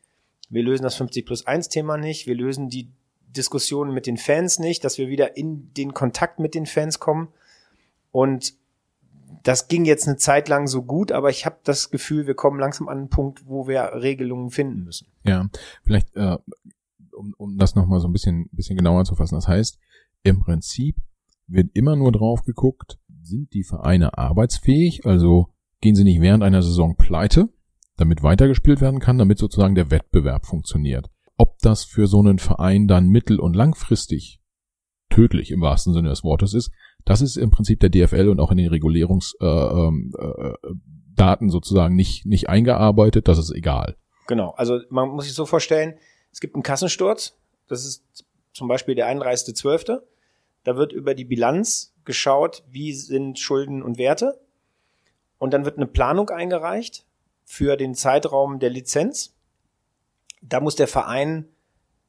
[0.49, 2.29] Wir lösen das 50 plus 1 Thema nicht.
[2.29, 2.93] Wir lösen die
[3.27, 7.27] Diskussionen mit den Fans nicht, dass wir wieder in den Kontakt mit den Fans kommen.
[8.13, 8.55] Und
[9.43, 12.59] das ging jetzt eine Zeit lang so gut, aber ich habe das Gefühl, wir kommen
[12.59, 15.09] langsam an einen Punkt, wo wir Regelungen finden müssen.
[15.25, 15.49] Ja,
[15.85, 16.37] vielleicht, äh,
[17.13, 19.35] um, um das nochmal so ein bisschen, bisschen genauer zu fassen.
[19.35, 19.79] Das heißt,
[20.23, 20.97] im Prinzip
[21.47, 25.49] wird immer nur drauf geguckt, sind die Vereine arbeitsfähig, also
[25.81, 27.49] gehen sie nicht während einer Saison pleite,
[27.97, 31.11] damit weitergespielt werden kann, damit sozusagen der Wettbewerb funktioniert.
[31.37, 34.41] Ob das für so einen Verein dann mittel- und langfristig
[35.11, 36.71] tödlich im wahrsten Sinne des Wortes ist,
[37.05, 40.13] das ist im Prinzip der DFL und auch in den Regulierungsdaten
[41.19, 43.97] äh, äh, sozusagen nicht, nicht eingearbeitet, das ist egal.
[44.27, 45.95] Genau, also man muss sich so vorstellen,
[46.33, 48.05] es gibt einen Kassensturz, das ist
[48.53, 50.01] zum Beispiel der 31.12.,
[50.65, 54.41] da wird über die Bilanz geschaut, wie sind Schulden und Werte
[55.39, 57.07] und dann wird eine Planung eingereicht
[57.45, 59.35] für den Zeitraum der Lizenz
[60.43, 61.49] da muss der Verein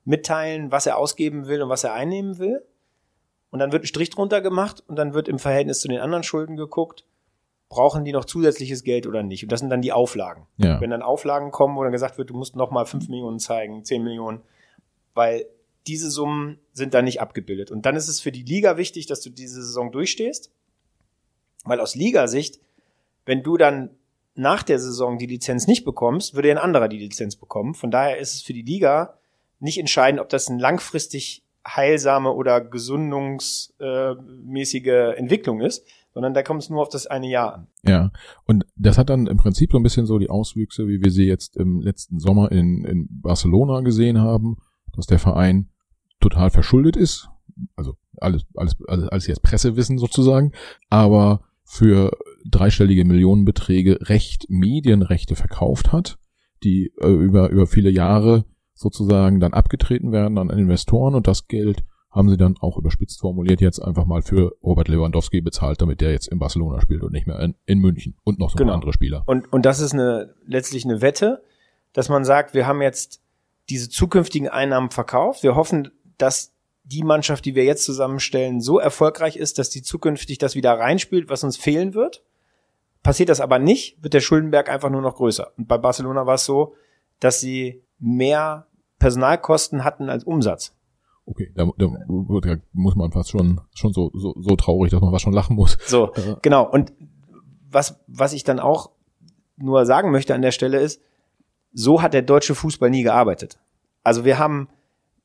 [0.05, 2.63] mitteilen, was er ausgeben will und was er einnehmen will.
[3.51, 6.23] Und dann wird ein Strich drunter gemacht und dann wird im Verhältnis zu den anderen
[6.23, 7.03] Schulden geguckt,
[7.67, 9.43] brauchen die noch zusätzliches Geld oder nicht.
[9.43, 10.47] Und das sind dann die Auflagen.
[10.57, 10.81] Ja.
[10.81, 13.83] Wenn dann Auflagen kommen, wo dann gesagt wird, du musst noch mal fünf Millionen zeigen,
[13.83, 14.41] zehn Millionen,
[15.13, 15.45] weil
[15.87, 17.71] diese Summen sind dann nicht abgebildet.
[17.71, 20.51] Und dann ist es für die Liga wichtig, dass du diese Saison durchstehst,
[21.63, 22.59] weil aus Ligasicht,
[23.25, 23.91] wenn du dann
[24.35, 27.73] nach der Saison die Lizenz nicht bekommst, würde ein anderer die Lizenz bekommen.
[27.73, 29.15] Von daher ist es für die Liga
[29.59, 31.43] nicht entscheidend, ob das eine langfristig
[31.75, 37.67] heilsame oder gesundungsmäßige Entwicklung ist, sondern da kommt es nur auf das eine Jahr an.
[37.83, 38.11] Ja,
[38.45, 41.25] und das hat dann im Prinzip so ein bisschen so die Auswüchse, wie wir sie
[41.25, 44.57] jetzt im letzten Sommer in, in Barcelona gesehen haben,
[44.95, 45.69] dass der Verein
[46.19, 47.29] total verschuldet ist.
[47.75, 50.53] Also alles, alles, alles, alles jetzt Pressewissen sozusagen,
[50.89, 52.11] aber für
[52.49, 56.17] dreistellige Millionenbeträge Recht, Medienrechte verkauft hat,
[56.63, 58.45] die äh, über, über viele Jahre
[58.79, 63.61] sozusagen dann abgetreten werden an Investoren und das Geld haben sie dann auch überspitzt formuliert
[63.61, 67.27] jetzt einfach mal für Robert Lewandowski bezahlt, damit der jetzt in Barcelona spielt und nicht
[67.27, 68.73] mehr in, in München und noch so genau.
[68.73, 69.23] andere Spieler.
[69.27, 71.43] Und, und das ist eine, letztlich eine Wette,
[71.93, 73.21] dass man sagt, wir haben jetzt
[73.69, 75.43] diese zukünftigen Einnahmen verkauft.
[75.43, 80.39] Wir hoffen, dass die Mannschaft, die wir jetzt zusammenstellen, so erfolgreich ist, dass die zukünftig
[80.39, 82.23] das wieder reinspielt, was uns fehlen wird.
[83.03, 85.51] Passiert das aber nicht, wird der Schuldenberg einfach nur noch größer.
[85.57, 86.73] Und bei Barcelona war es so,
[87.19, 88.65] dass sie mehr
[88.99, 90.75] Personalkosten hatten als Umsatz.
[91.25, 91.87] Okay, da, da,
[92.41, 95.55] da muss man fast schon schon so, so so traurig, dass man was schon lachen
[95.55, 95.77] muss.
[95.85, 96.69] So, genau.
[96.69, 96.93] Und
[97.69, 98.91] was was ich dann auch
[99.57, 101.01] nur sagen möchte an der Stelle ist,
[101.71, 103.59] so hat der deutsche Fußball nie gearbeitet.
[104.03, 104.69] Also wir haben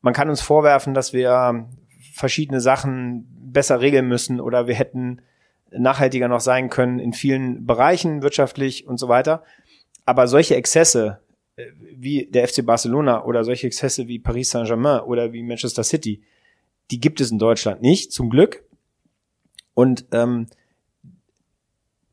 [0.02, 1.66] man kann uns vorwerfen, dass wir
[2.12, 5.22] verschiedene Sachen besser regeln müssen oder wir hätten
[5.70, 9.42] nachhaltiger noch sein können in vielen Bereichen, wirtschaftlich und so weiter.
[10.04, 11.20] Aber solche Exzesse
[11.56, 16.22] wie der FC Barcelona oder solche Exzesse wie Paris Saint-Germain oder wie Manchester City,
[16.90, 18.64] die gibt es in Deutschland nicht, zum Glück.
[19.74, 20.46] Und ähm,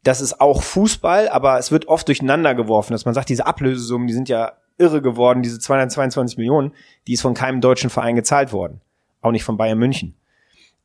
[0.04, 4.08] das ist auch Fußball, aber es wird oft durcheinander geworfen, dass man sagt, diese Ablösesummen,
[4.08, 6.73] die sind ja irre geworden, diese 222 Millionen,
[7.08, 8.82] die ist von keinem deutschen Verein gezahlt worden.
[9.21, 10.15] Auch nicht von Bayern München.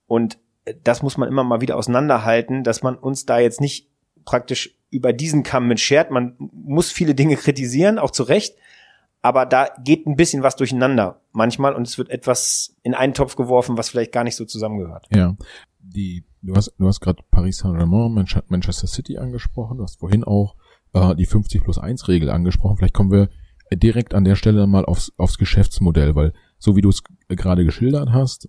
[0.06, 0.38] Und
[0.84, 3.88] das muss man immer mal wieder auseinanderhalten, dass man uns da jetzt nicht
[4.24, 6.10] praktisch über diesen Kamm mit schert.
[6.10, 8.56] Man muss viele Dinge kritisieren, auch zu Recht.
[9.22, 13.34] Aber da geht ein bisschen was durcheinander manchmal und es wird etwas in einen Topf
[13.34, 15.08] geworfen, was vielleicht gar nicht so zusammengehört.
[15.12, 15.36] Ja.
[15.80, 19.78] Die, du hast, du hast gerade Paris Saint-Germain, Manchester City angesprochen.
[19.78, 20.54] Du hast vorhin auch
[20.92, 22.76] äh, die 50 plus 1 Regel angesprochen.
[22.76, 23.28] Vielleicht kommen wir
[23.72, 28.10] direkt an der Stelle mal aufs, aufs Geschäftsmodell, weil so wie du es gerade geschildert
[28.12, 28.48] hast,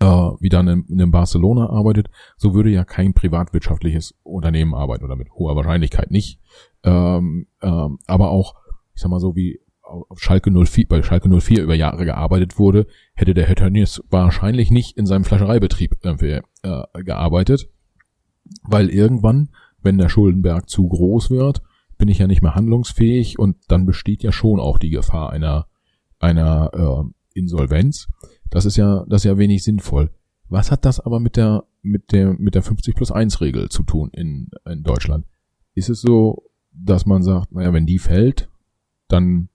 [0.00, 5.16] äh, wie dann in, in Barcelona arbeitet, so würde ja kein privatwirtschaftliches Unternehmen arbeiten oder
[5.16, 6.40] mit hoher Wahrscheinlichkeit nicht.
[6.84, 8.54] Ähm, ähm, aber auch,
[8.94, 12.86] ich sag mal so, wie auf Schalke 04, bei Schalke 04 über Jahre gearbeitet wurde,
[13.14, 17.68] hätte der Herr Tönnies wahrscheinlich nicht in seinem Fleischereibetrieb irgendwie, äh, gearbeitet,
[18.62, 19.48] weil irgendwann,
[19.80, 21.62] wenn der Schuldenberg zu groß wird,
[21.96, 25.66] bin ich ja nicht mehr handlungsfähig und dann besteht ja schon auch die Gefahr einer
[26.20, 28.08] einer äh, Insolvenz.
[28.50, 30.10] Das ist ja, das ist ja wenig sinnvoll.
[30.48, 33.82] Was hat das aber mit der, mit der, mit der 50 plus 1 Regel zu
[33.82, 35.26] tun in, in Deutschland?
[35.74, 38.48] Ist es so, dass man sagt, naja, wenn die fällt,
[39.08, 39.48] dann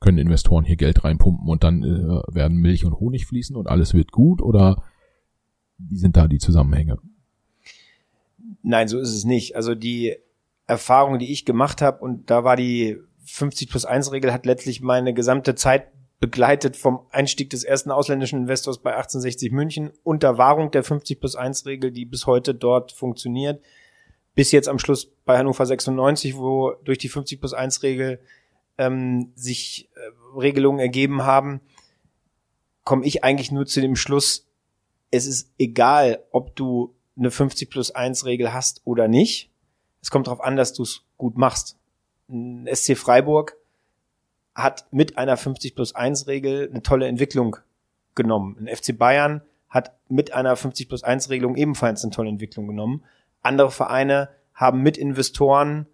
[0.00, 3.94] können Investoren hier Geld reinpumpen und dann äh, werden Milch und Honig fließen und alles
[3.94, 4.82] wird gut oder
[5.78, 6.98] wie sind da die Zusammenhänge?
[8.62, 9.56] Nein, so ist es nicht.
[9.56, 10.16] Also die
[10.66, 14.82] Erfahrung, die ich gemacht habe und da war die 50 plus 1 Regel hat letztlich
[14.82, 15.88] meine gesamte Zeit
[16.20, 21.36] begleitet vom Einstieg des ersten ausländischen Investors bei 1860 München unter Wahrung der 50 plus
[21.36, 23.62] 1 Regel, die bis heute dort funktioniert,
[24.34, 28.20] bis jetzt am Schluss bei Hannover 96, wo durch die 50 plus 1 Regel
[28.78, 31.60] ähm, sich äh, Regelungen ergeben haben,
[32.84, 34.46] komme ich eigentlich nur zu dem Schluss,
[35.10, 39.50] es ist egal, ob du eine 50 plus 1 Regel hast oder nicht.
[40.02, 41.78] Es kommt darauf an, dass du es gut machst.
[42.28, 43.56] Ein SC Freiburg
[44.54, 47.56] hat mit einer 50 plus 1 Regel eine tolle Entwicklung
[48.14, 48.56] genommen.
[48.58, 53.04] Ein FC Bayern hat mit einer 50 plus 1 Regelung ebenfalls eine tolle Entwicklung genommen.
[53.42, 55.86] Andere Vereine haben mit Investoren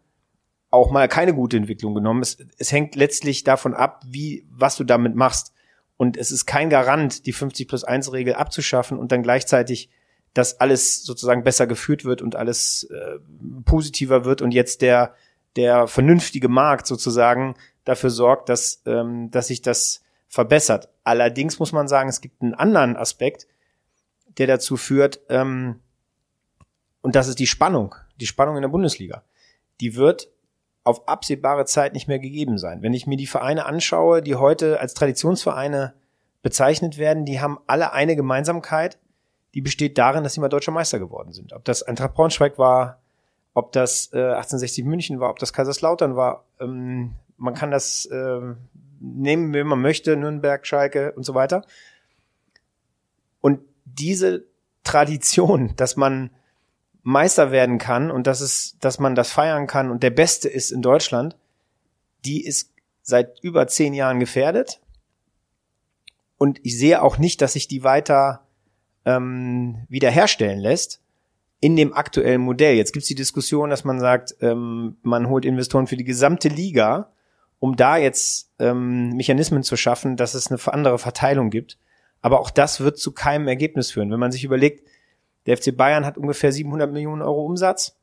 [0.71, 2.23] auch mal keine gute Entwicklung genommen.
[2.23, 5.53] Es, es hängt letztlich davon ab, wie, was du damit machst.
[5.97, 9.91] Und es ist kein Garant, die 50 plus 1 Regel abzuschaffen und dann gleichzeitig,
[10.33, 13.19] dass alles sozusagen besser geführt wird und alles äh,
[13.65, 15.15] positiver wird und jetzt der,
[15.57, 20.89] der vernünftige Markt sozusagen dafür sorgt, dass, ähm, dass sich das verbessert.
[21.05, 23.47] Allerdings muss man sagen, es gibt einen anderen Aspekt,
[24.39, 25.81] der dazu führt, ähm,
[27.03, 29.25] und das ist die Spannung, die Spannung in der Bundesliga.
[29.81, 30.29] Die wird
[30.85, 32.83] auf absehbare Zeit nicht mehr gegeben sein.
[32.83, 35.95] Wenn ich mir die Vereine anschaue, die heute als Traditionsvereine
[36.43, 38.99] bezeichnet werden, die haben alle eine Gemeinsamkeit,
[39.55, 41.53] die besteht darin, dass sie mal deutscher Meister geworden sind.
[41.53, 43.01] Ob das Eintracht Braunschweig war,
[43.53, 48.41] ob das äh, 1860 München war, ob das Kaiserslautern war, ähm, man kann das äh,
[49.01, 51.65] nehmen, wenn man möchte, Nürnberg, Schalke und so weiter.
[53.41, 54.45] Und diese
[54.85, 56.31] Tradition, dass man
[57.03, 60.71] Meister werden kann und dass es, dass man das feiern kann und der Beste ist
[60.71, 61.37] in Deutschland,
[62.27, 62.73] die ist
[63.03, 64.81] seit über zehn Jahren gefährdet.
[66.37, 68.47] Und ich sehe auch nicht, dass sich die weiter
[69.07, 71.01] ähm, wiederherstellen lässt
[71.61, 72.77] in dem aktuellen Modell.
[72.77, 76.49] Jetzt gibt es die Diskussion, dass man sagt, ähm, man holt Investoren für die gesamte
[76.49, 77.11] Liga
[77.61, 81.79] um da jetzt ähm, Mechanismen zu schaffen, dass es eine andere Verteilung gibt.
[82.23, 84.11] Aber auch das wird zu keinem Ergebnis führen.
[84.11, 84.87] Wenn man sich überlegt,
[85.47, 87.97] der FC Bayern hat ungefähr 700 Millionen Euro Umsatz.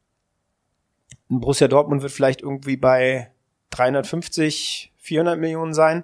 [1.29, 3.31] Ein Borussia Dortmund wird vielleicht irgendwie bei
[3.71, 6.03] 350, 400 Millionen sein.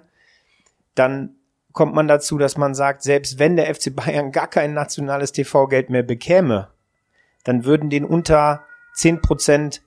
[0.94, 1.36] Dann
[1.72, 5.90] kommt man dazu, dass man sagt, selbst wenn der FC Bayern gar kein nationales TV-Geld
[5.90, 6.70] mehr bekäme,
[7.44, 8.64] dann würden denen unter
[8.94, 9.82] 10 Prozent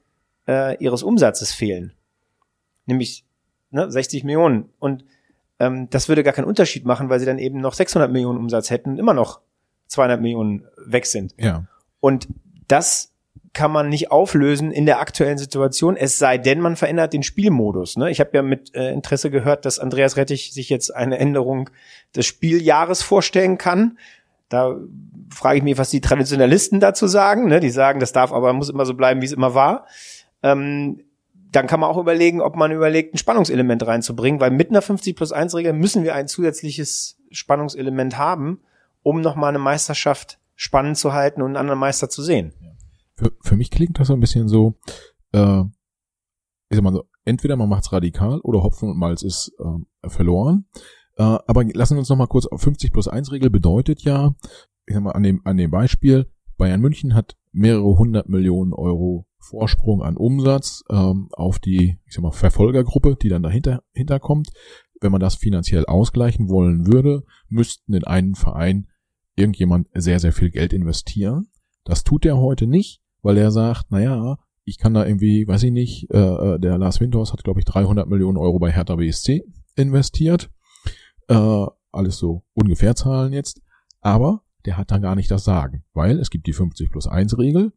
[0.48, 1.94] äh, ihres Umsatzes fehlen.
[2.86, 3.27] Nämlich
[3.72, 4.70] ne, 60 Millionen.
[4.80, 5.06] Und
[5.60, 8.70] ähm, das würde gar keinen Unterschied machen, weil sie dann eben noch 600 Millionen Umsatz
[8.70, 9.42] hätten und immer noch
[9.88, 11.34] 200 Millionen weg sind.
[11.38, 11.66] Ja.
[12.00, 12.28] Und
[12.68, 13.14] das
[13.54, 17.98] kann man nicht auflösen in der aktuellen Situation, es sei denn, man verändert den Spielmodus.
[17.98, 18.12] Ne?
[18.12, 21.70] Ich habe ja mit äh, Interesse gehört, dass Andreas Rettich sich jetzt eine Änderung
[22.16, 23.98] des Spieljahres vorstellen kann.
[24.50, 24.76] Da
[25.34, 27.48] frage ich mich, was die Traditionalisten dazu sagen.
[27.48, 27.60] Ne?
[27.60, 29.88] Die sagen, das darf aber muss immer so bleiben, wie es immer war.
[30.44, 31.02] Ähm,
[31.52, 35.16] dann kann man auch überlegen, ob man überlegt, ein Spannungselement reinzubringen, weil mit einer 50
[35.16, 38.62] plus 1 Regel müssen wir ein zusätzliches Spannungselement haben,
[39.04, 42.54] um nochmal eine Meisterschaft spannend zu halten und einen anderen Meister zu sehen.
[43.16, 44.76] für, für mich klingt das so ein bisschen so,
[45.32, 45.62] äh,
[46.70, 50.66] ich sag mal so, entweder man macht's radikal oder Hopfen und Malz ist äh, verloren.
[51.16, 54.34] Äh, aber lassen wir uns noch mal kurz auf 50 plus 1 Regel bedeutet ja,
[54.86, 59.27] ich sag mal an dem, an dem Beispiel, Bayern München hat mehrere hundert Millionen Euro
[59.50, 64.50] Vorsprung an Umsatz ähm, auf die, ich sag mal, Verfolgergruppe, die dann dahinter hinterkommt.
[65.00, 68.88] Wenn man das finanziell ausgleichen wollen würde, müssten in einen Verein
[69.36, 71.48] irgendjemand sehr, sehr viel Geld investieren.
[71.84, 75.72] Das tut er heute nicht, weil er sagt, naja, ich kann da irgendwie, weiß ich
[75.72, 79.44] nicht, äh, äh der Lars Windhorst hat, glaube ich, 300 Millionen Euro bei Hertha BSC
[79.76, 80.50] investiert.
[81.30, 83.62] Äh, alles so ungefähr Zahlen jetzt.
[84.02, 87.38] Aber der hat dann gar nicht das Sagen, weil es gibt die 50 plus 1
[87.38, 87.72] Regel.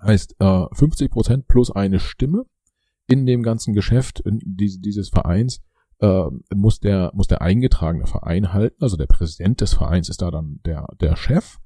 [0.00, 2.44] Heißt, äh, 50 Prozent plus eine Stimme
[3.06, 5.62] in dem ganzen Geschäft in dieses Vereins
[6.00, 10.30] äh, muss der muss der eingetragene Verein halten, also der Präsident des Vereins ist da
[10.30, 11.58] dann der der Chef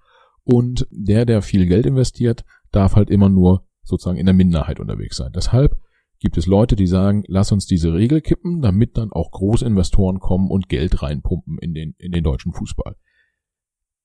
[0.45, 5.17] und der der viel Geld investiert darf halt immer nur sozusagen in der Minderheit unterwegs
[5.17, 5.33] sein.
[5.35, 5.79] Deshalb
[6.21, 10.51] gibt es Leute, die sagen, lass uns diese Regel kippen, damit dann auch Großinvestoren kommen
[10.51, 12.97] und Geld reinpumpen in den in den deutschen Fußball.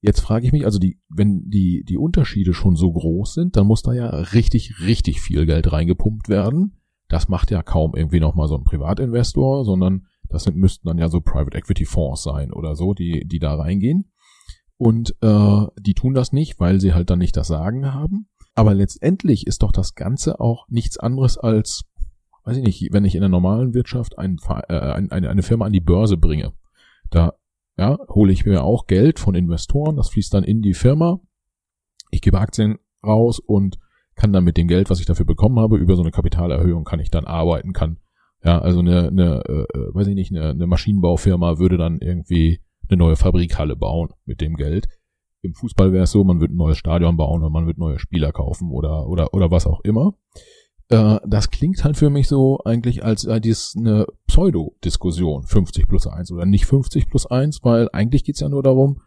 [0.07, 3.67] Jetzt frage ich mich, also die, wenn die, die Unterschiede schon so groß sind, dann
[3.67, 6.77] muss da ja richtig, richtig viel Geld reingepumpt werden.
[7.09, 11.09] Das macht ja kaum irgendwie nochmal so ein Privatinvestor, sondern das sind, müssten dann ja
[11.09, 14.09] so Private Equity Fonds sein oder so, die, die da reingehen.
[14.77, 18.29] Und äh, die tun das nicht, weil sie halt dann nicht das Sagen haben.
[18.55, 21.83] Aber letztendlich ist doch das Ganze auch nichts anderes als,
[22.45, 24.37] weiß ich nicht, wenn ich in der normalen Wirtschaft ein,
[24.69, 26.53] äh, eine, eine Firma an die Börse bringe.
[27.09, 27.33] Da
[27.77, 31.19] ja, hole ich mir auch Geld von Investoren, das fließt dann in die Firma.
[32.11, 33.77] Ich gebe Aktien raus und
[34.15, 36.99] kann dann mit dem Geld, was ich dafür bekommen habe, über so eine Kapitalerhöhung kann
[36.99, 37.99] ich dann arbeiten, kann
[38.43, 42.61] ja, also eine, eine äh, äh, weiß ich nicht, eine, eine Maschinenbaufirma würde dann irgendwie
[42.87, 44.87] eine neue Fabrikhalle bauen mit dem Geld.
[45.41, 47.99] Im Fußball wäre es so, man wird ein neues Stadion bauen oder man wird neue
[47.99, 50.13] Spieler kaufen oder oder oder was auch immer.
[50.89, 56.07] Äh, das klingt halt für mich so eigentlich als äh, dies eine Pseudo-Diskussion, 50 plus
[56.07, 59.01] 1 oder nicht 50 plus 1, weil eigentlich geht's ja nur darum,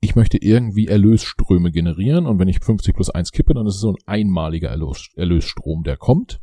[0.00, 3.80] ich möchte irgendwie Erlösströme generieren und wenn ich 50 plus 1 kippe, dann ist es
[3.80, 6.40] so ein einmaliger Erlös Erlösstrom, der kommt.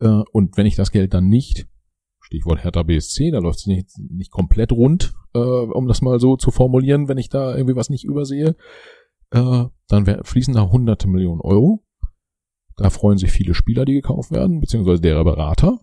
[0.00, 1.66] Äh, und wenn ich das Geld dann nicht,
[2.20, 6.36] Stichwort Hertha BSC, da läuft es nicht, nicht komplett rund, äh, um das mal so
[6.36, 8.54] zu formulieren, wenn ich da irgendwie was nicht übersehe,
[9.32, 11.83] äh, dann fließen da hunderte Millionen Euro
[12.76, 15.80] da freuen sich viele Spieler, die gekauft werden, beziehungsweise deren Berater.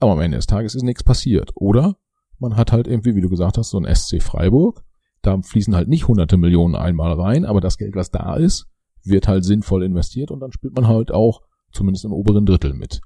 [0.00, 1.52] Aber am Ende des Tages ist nichts passiert.
[1.54, 1.96] Oder
[2.38, 4.84] man hat halt irgendwie, wie du gesagt hast, so ein SC Freiburg.
[5.22, 8.66] Da fließen halt nicht hunderte Millionen einmal rein, aber das Geld, was da ist,
[9.02, 13.00] wird halt sinnvoll investiert und dann spielt man halt auch zumindest im oberen Drittel mit.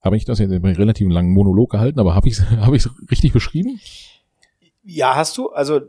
[0.00, 2.72] Habe ich das jetzt in einem relativ langen Monolog gehalten, aber habe ich es hab
[2.72, 3.80] ich's richtig beschrieben?
[4.84, 5.50] Ja, hast du.
[5.50, 5.80] Also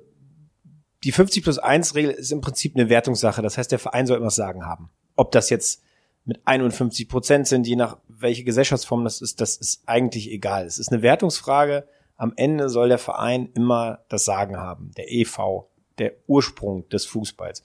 [1.04, 3.42] die 50 plus 1 Regel ist im Prinzip eine Wertungssache.
[3.42, 4.90] Das heißt, der Verein soll immer Sagen haben.
[5.16, 5.84] Ob das jetzt
[6.26, 10.66] mit 51 Prozent sind, je nach welche Gesellschaftsform das ist, das ist eigentlich egal.
[10.66, 11.88] Es ist eine Wertungsfrage.
[12.18, 15.66] Am Ende soll der Verein immer das Sagen haben, der EV,
[15.98, 17.64] der Ursprung des Fußballs.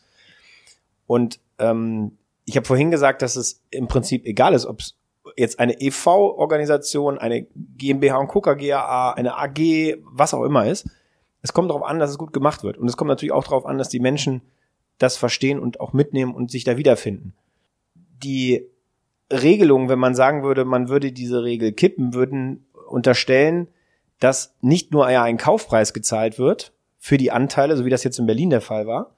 [1.07, 4.97] Und ähm, ich habe vorhin gesagt, dass es im Prinzip egal ist, ob es
[5.37, 10.89] jetzt eine EV-Organisation, eine GmbH und Coca GAA, eine AG, was auch immer ist.
[11.43, 12.79] Es kommt darauf an, dass es gut gemacht wird.
[12.79, 14.43] Und es kommt natürlich auch darauf an, dass die Menschen
[14.99, 17.35] das verstehen und auch mitnehmen und sich da wiederfinden
[18.23, 18.67] die
[19.33, 23.69] Regelung, wenn man sagen würde, man würde diese Regel kippen, würden unterstellen,
[24.21, 28.27] dass nicht nur ein Kaufpreis gezahlt wird für die Anteile, so wie das jetzt in
[28.27, 29.11] Berlin der Fall war,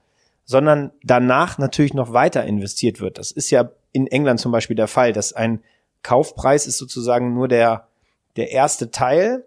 [0.45, 3.19] sondern danach natürlich noch weiter investiert wird.
[3.19, 5.61] Das ist ja in England zum Beispiel der Fall, dass ein
[6.03, 7.89] Kaufpreis ist sozusagen nur der,
[8.37, 9.45] der erste Teil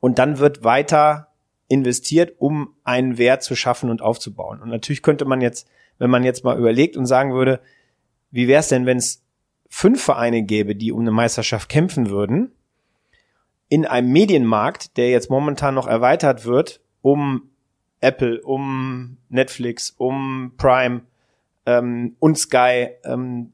[0.00, 1.28] und dann wird weiter
[1.68, 4.60] investiert, um einen Wert zu schaffen und aufzubauen.
[4.60, 7.60] Und natürlich könnte man jetzt, wenn man jetzt mal überlegt und sagen würde,
[8.30, 9.22] wie wäre es denn, wenn es
[9.68, 12.52] fünf Vereine gäbe, die um eine Meisterschaft kämpfen würden,
[13.68, 17.50] in einem Medienmarkt, der jetzt momentan noch erweitert wird, um
[18.00, 21.02] Apple, um Netflix, um Prime
[21.66, 22.88] ähm, und Sky.
[23.04, 23.52] Ähm,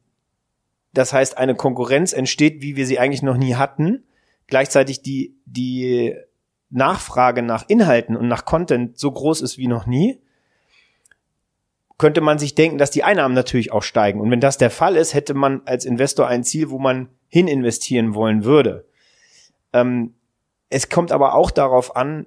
[0.94, 4.04] das heißt, eine Konkurrenz entsteht, wie wir sie eigentlich noch nie hatten.
[4.46, 6.14] Gleichzeitig die, die
[6.70, 10.20] Nachfrage nach Inhalten und nach Content so groß ist wie noch nie
[11.98, 14.20] könnte man sich denken, dass die Einnahmen natürlich auch steigen.
[14.20, 17.48] Und wenn das der Fall ist, hätte man als Investor ein Ziel, wo man hin
[17.48, 18.86] investieren wollen würde.
[19.72, 20.14] Ähm,
[20.68, 22.26] es kommt aber auch darauf an,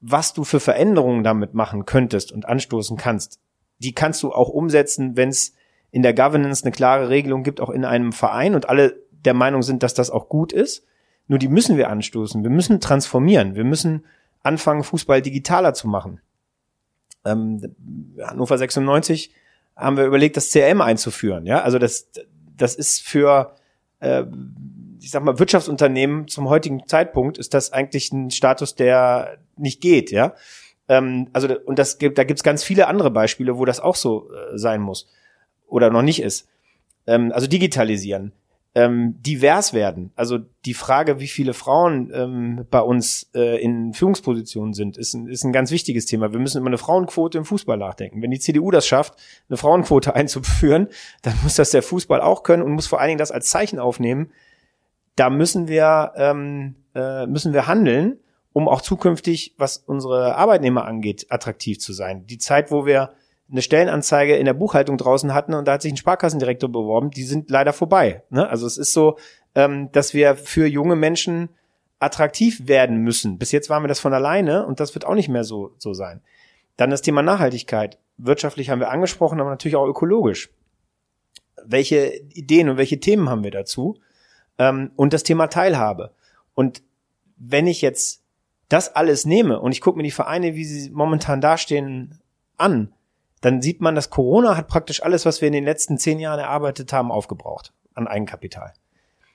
[0.00, 3.40] was du für Veränderungen damit machen könntest und anstoßen kannst.
[3.78, 5.54] Die kannst du auch umsetzen, wenn es
[5.90, 9.62] in der Governance eine klare Regelung gibt, auch in einem Verein und alle der Meinung
[9.62, 10.86] sind, dass das auch gut ist.
[11.28, 12.42] Nur die müssen wir anstoßen.
[12.42, 13.54] Wir müssen transformieren.
[13.54, 14.04] Wir müssen
[14.42, 16.20] anfangen, Fußball digitaler zu machen
[17.24, 17.74] ähm,
[18.20, 19.32] Hannover 96
[19.76, 21.46] haben wir überlegt, das CRM einzuführen.
[21.46, 22.10] Ja, also das,
[22.56, 23.56] das ist für,
[24.00, 24.24] äh,
[25.00, 30.10] ich sag mal, Wirtschaftsunternehmen zum heutigen Zeitpunkt ist das eigentlich ein Status, der nicht geht.
[30.10, 30.34] Ja,
[30.88, 34.30] ähm, also und das gibt, da gibt's ganz viele andere Beispiele, wo das auch so
[34.30, 35.08] äh, sein muss
[35.66, 36.48] oder noch nicht ist.
[37.06, 38.32] Ähm, also digitalisieren
[38.74, 40.12] ähm, divers werden.
[40.16, 45.26] Also die Frage, wie viele Frauen ähm, bei uns äh, in Führungspositionen sind, ist ein,
[45.26, 46.32] ist ein ganz wichtiges Thema.
[46.32, 48.22] Wir müssen immer eine Frauenquote im Fußball nachdenken.
[48.22, 49.14] Wenn die CDU das schafft,
[49.48, 50.88] eine Frauenquote einzuführen,
[51.20, 53.78] dann muss das der Fußball auch können und muss vor allen Dingen das als Zeichen
[53.78, 54.30] aufnehmen.
[55.16, 58.18] Da müssen wir ähm, äh, müssen wir handeln,
[58.54, 62.26] um auch zukünftig, was unsere Arbeitnehmer angeht, attraktiv zu sein.
[62.26, 63.12] Die Zeit, wo wir
[63.52, 67.24] eine Stellenanzeige in der Buchhaltung draußen hatten und da hat sich ein Sparkassendirektor beworben, die
[67.24, 68.22] sind leider vorbei.
[68.30, 68.48] Ne?
[68.48, 69.18] Also es ist so,
[69.54, 71.50] ähm, dass wir für junge Menschen
[71.98, 73.38] attraktiv werden müssen.
[73.38, 75.92] Bis jetzt waren wir das von alleine und das wird auch nicht mehr so, so
[75.92, 76.22] sein.
[76.76, 77.98] Dann das Thema Nachhaltigkeit.
[78.16, 80.50] Wirtschaftlich haben wir angesprochen, aber natürlich auch ökologisch.
[81.64, 83.98] Welche Ideen und welche Themen haben wir dazu?
[84.58, 86.12] Ähm, und das Thema Teilhabe.
[86.54, 86.82] Und
[87.36, 88.22] wenn ich jetzt
[88.68, 92.18] das alles nehme und ich gucke mir die Vereine, wie sie momentan dastehen,
[92.56, 92.92] an,
[93.42, 96.38] dann sieht man, dass Corona hat praktisch alles, was wir in den letzten zehn Jahren
[96.38, 98.72] erarbeitet haben, aufgebraucht an Eigenkapital.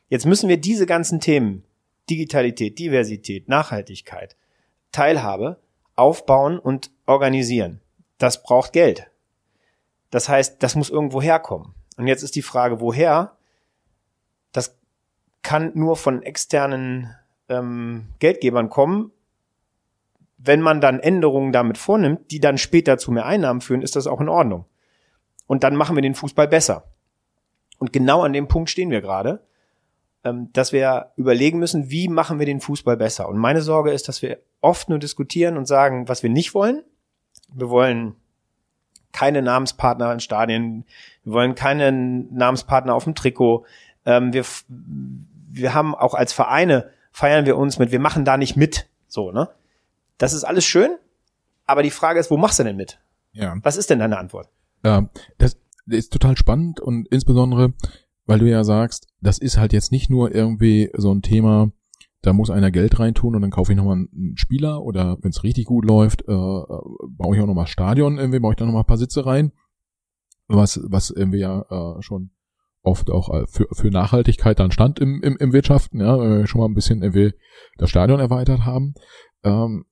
[0.07, 1.65] Jetzt müssen wir diese ganzen Themen,
[2.09, 4.37] Digitalität, Diversität, Nachhaltigkeit,
[4.93, 5.59] Teilhabe,
[5.97, 7.81] aufbauen und organisieren.
[8.17, 9.11] Das braucht Geld.
[10.09, 11.75] Das heißt, das muss irgendwo herkommen.
[11.97, 13.35] Und jetzt ist die Frage, woher?
[14.53, 14.77] Das
[15.41, 17.13] kann nur von externen
[17.49, 19.11] ähm, Geldgebern kommen,
[20.37, 24.07] wenn man dann Änderungen damit vornimmt, die dann später zu mehr Einnahmen führen, ist das
[24.07, 24.65] auch in Ordnung.
[25.47, 26.85] Und dann machen wir den Fußball besser.
[27.79, 29.41] Und genau an dem Punkt stehen wir gerade,
[30.23, 33.27] ähm, dass wir überlegen müssen, wie machen wir den Fußball besser.
[33.29, 36.83] Und meine Sorge ist, dass wir oft nur diskutieren und sagen, was wir nicht wollen.
[37.53, 38.15] Wir wollen
[39.11, 40.85] keine Namenspartner in Stadien,
[41.23, 43.65] wir wollen keinen Namenspartner auf dem Trikot.
[44.05, 48.57] Ähm, wir, wir haben auch als Vereine feiern wir uns mit, wir machen da nicht
[48.57, 48.87] mit.
[49.07, 49.49] So, ne?
[50.17, 50.97] Das ist alles schön,
[51.65, 52.99] aber die Frage ist, wo machst du denn mit?
[53.33, 53.55] Ja.
[53.63, 54.49] Was ist denn deine Antwort?
[54.83, 57.73] Ja, das ist total spannend und insbesondere,
[58.25, 61.71] weil du ja sagst, das ist halt jetzt nicht nur irgendwie so ein Thema,
[62.21, 65.43] da muss einer Geld reintun und dann kaufe ich nochmal einen Spieler oder wenn es
[65.43, 68.87] richtig gut läuft, äh, baue ich auch nochmal Stadion, irgendwie baue ich da nochmal ein
[68.87, 69.51] paar Sitze rein,
[70.47, 72.31] was, was irgendwie ja äh, schon
[72.81, 76.67] oft auch äh, für, für Nachhaltigkeit dann stand im, im, im Wirtschaften, ja, schon mal
[76.67, 77.33] ein bisschen irgendwie
[77.77, 78.95] das Stadion erweitert haben.
[79.43, 79.85] Ähm,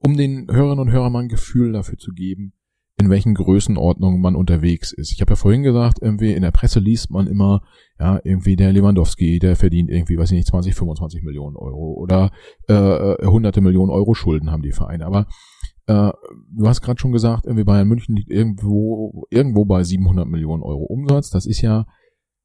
[0.00, 2.52] um den Hörerinnen und Hörern mal ein Gefühl dafür zu geben,
[2.96, 5.12] in welchen Größenordnungen man unterwegs ist.
[5.12, 7.62] Ich habe ja vorhin gesagt, irgendwie in der Presse liest man immer,
[7.98, 12.30] ja, irgendwie der Lewandowski, der verdient irgendwie, weiß ich nicht, 20, 25 Millionen Euro oder
[12.68, 15.06] äh, hunderte Millionen Euro Schulden haben die Vereine.
[15.06, 15.26] Aber
[15.86, 16.12] äh,
[16.52, 20.84] du hast gerade schon gesagt, irgendwie Bayern München liegt irgendwo irgendwo bei 700 Millionen Euro
[20.84, 21.30] Umsatz.
[21.30, 21.86] Das ist ja,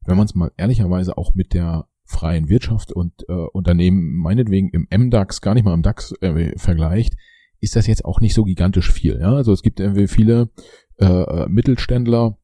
[0.06, 4.88] wenn man es mal ehrlicherweise auch mit der freien Wirtschaft und äh, Unternehmen meinetwegen im
[4.90, 7.14] MDAX, gar nicht mal im DAX äh, vergleicht,
[7.60, 9.20] ist das jetzt auch nicht so gigantisch viel.
[9.22, 9.34] Ja?
[9.34, 10.50] Also es gibt irgendwie viele
[10.98, 12.38] äh, Mittelständler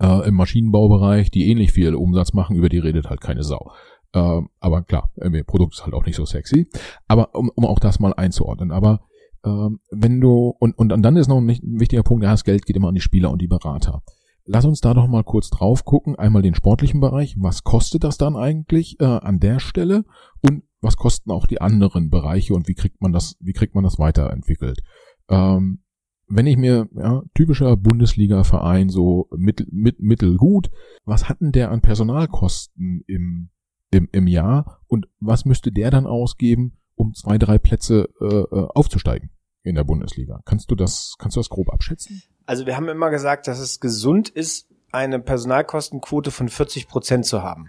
[0.00, 3.72] äh, im Maschinenbaubereich, die ähnlich viel Umsatz machen, über die redet halt keine Sau.
[4.12, 6.68] Äh, aber klar, irgendwie Produkt ist halt auch nicht so sexy.
[7.08, 8.72] Aber um, um auch das mal einzuordnen.
[8.72, 9.00] Aber
[9.42, 12.66] äh, wenn du, und, und dann ist noch ein, ein wichtiger Punkt, ja, das Geld
[12.66, 14.02] geht immer an die Spieler und die Berater.
[14.46, 16.16] Lass uns da doch mal kurz drauf gucken.
[16.16, 17.36] Einmal den sportlichen Bereich.
[17.38, 20.04] Was kostet das dann eigentlich äh, an der Stelle?
[20.40, 23.82] Und was kosten auch die anderen Bereiche und wie kriegt man das, wie kriegt man
[23.82, 24.82] das weiterentwickelt?
[25.28, 25.82] Ähm,
[26.28, 30.70] wenn ich mir, ja, typischer Bundesliga-Verein, so mittel, mit, mittelgut,
[31.04, 33.50] was hatten der an Personalkosten im,
[33.90, 38.66] im, im Jahr und was müsste der dann ausgeben, um zwei, drei Plätze äh, äh
[38.74, 39.30] aufzusteigen
[39.62, 40.40] in der Bundesliga?
[40.44, 42.22] Kannst du das, kannst du das grob abschätzen?
[42.46, 47.42] Also wir haben immer gesagt, dass es gesund ist, eine Personalkostenquote von 40 Prozent zu
[47.42, 47.68] haben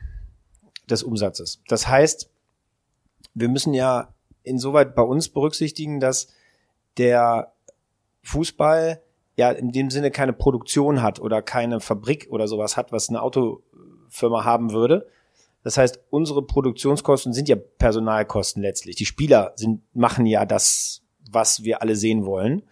[0.90, 1.62] des Umsatzes.
[1.68, 2.30] Das heißt,
[3.34, 4.14] wir müssen ja
[4.44, 6.30] insoweit bei uns berücksichtigen, dass
[6.98, 7.52] der
[8.24, 9.02] Fußball
[9.36, 13.22] ja in dem Sinne keine Produktion hat oder keine Fabrik oder sowas hat, was eine
[13.22, 15.08] Autofirma haben würde.
[15.64, 18.96] Das heißt, unsere Produktionskosten sind ja Personalkosten letztlich.
[18.96, 22.64] Die Spieler sind, machen ja das, was wir alle sehen wollen.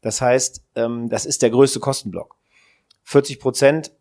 [0.00, 2.36] Das heißt, ähm, das ist der größte Kostenblock.
[3.04, 3.92] 40 Prozent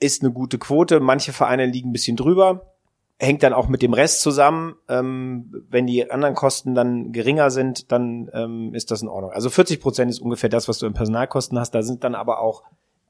[0.00, 1.00] ist eine gute Quote.
[1.00, 2.74] Manche Vereine liegen ein bisschen drüber.
[3.18, 4.76] Hängt dann auch mit dem Rest zusammen.
[4.88, 9.32] Ähm, wenn die anderen Kosten dann geringer sind, dann ähm, ist das in Ordnung.
[9.32, 11.72] Also 40 Prozent ist ungefähr das, was du in Personalkosten hast.
[11.72, 12.62] Da sind dann aber auch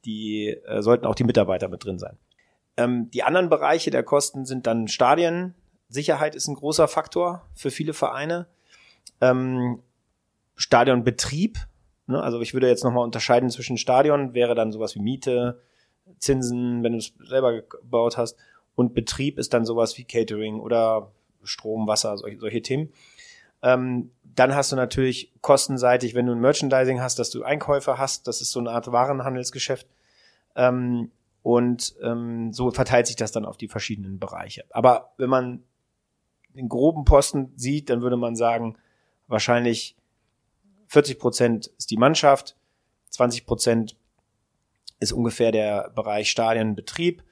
[0.05, 2.17] die, äh, sollten auch die Mitarbeiter mit drin sein.
[2.79, 5.55] Ähm, die anderen Bereiche der Kosten sind dann Stadien.
[5.91, 8.47] Sicherheit ist ein großer Faktor für viele Vereine.
[9.21, 9.83] Ähm,
[10.57, 11.59] Stadionbetrieb
[12.09, 12.21] Ne?
[12.21, 15.61] Also ich würde jetzt nochmal unterscheiden zwischen Stadion, wäre dann sowas wie Miete,
[16.19, 18.37] Zinsen, wenn du es selber gebaut hast,
[18.75, 21.11] und Betrieb ist dann sowas wie Catering oder
[21.43, 22.93] Strom, Wasser, solche, solche Themen.
[23.61, 28.29] Ähm, dann hast du natürlich kostenseitig, wenn du ein Merchandising hast, dass du Einkäufer hast,
[28.29, 29.87] das ist so eine Art Warenhandelsgeschäft.
[30.55, 31.11] Ähm,
[31.43, 34.65] und ähm, so verteilt sich das dann auf die verschiedenen Bereiche.
[34.71, 35.65] Aber wenn man
[36.55, 38.77] den groben Posten sieht, dann würde man sagen,
[39.27, 39.97] wahrscheinlich
[40.89, 42.57] 40 Prozent ist die Mannschaft,
[43.11, 43.97] 20 Prozent
[45.01, 47.23] ist ungefähr der Bereich Stadienbetrieb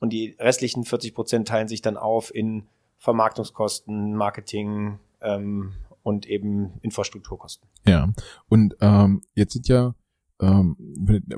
[0.00, 2.66] und die restlichen 40 Prozent teilen sich dann auf in
[2.98, 7.68] Vermarktungskosten, Marketing ähm, und eben Infrastrukturkosten.
[7.86, 8.08] Ja,
[8.48, 9.94] und ähm, jetzt sind ja
[10.40, 10.76] ähm,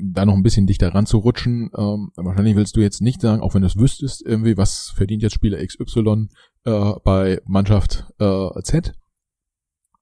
[0.00, 3.62] da noch ein bisschen dichter ranzurutschen, ähm, wahrscheinlich willst du jetzt nicht sagen, auch wenn
[3.62, 6.28] du es wüsstest, irgendwie, was verdient jetzt Spieler XY
[6.64, 8.92] äh, bei Mannschaft äh, Z.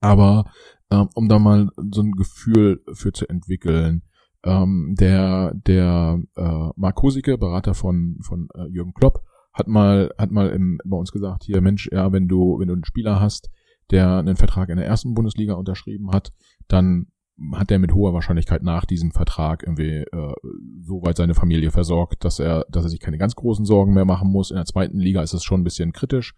[0.01, 0.51] Aber
[0.91, 4.03] ähm, um da mal so ein Gefühl für zu entwickeln,
[4.45, 9.23] ähm, der der äh, Mark Kosicke, Berater von von äh, Jürgen Klopp,
[9.53, 12.75] hat mal hat mal im, bei uns gesagt, hier Mensch, ja, wenn du wenn du
[12.75, 13.51] einen Spieler hast,
[13.91, 16.33] der einen Vertrag in der ersten Bundesliga unterschrieben hat,
[16.69, 17.07] dann
[17.55, 20.35] hat er mit hoher Wahrscheinlichkeit nach diesem Vertrag irgendwie äh,
[20.83, 24.05] so weit seine Familie versorgt, dass er, dass er sich keine ganz großen Sorgen mehr
[24.05, 24.51] machen muss.
[24.51, 26.35] In der zweiten Liga ist es schon ein bisschen kritisch.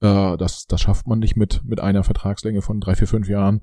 [0.00, 3.62] Äh, das, das schafft man nicht mit, mit einer Vertragslänge von drei, vier, fünf Jahren.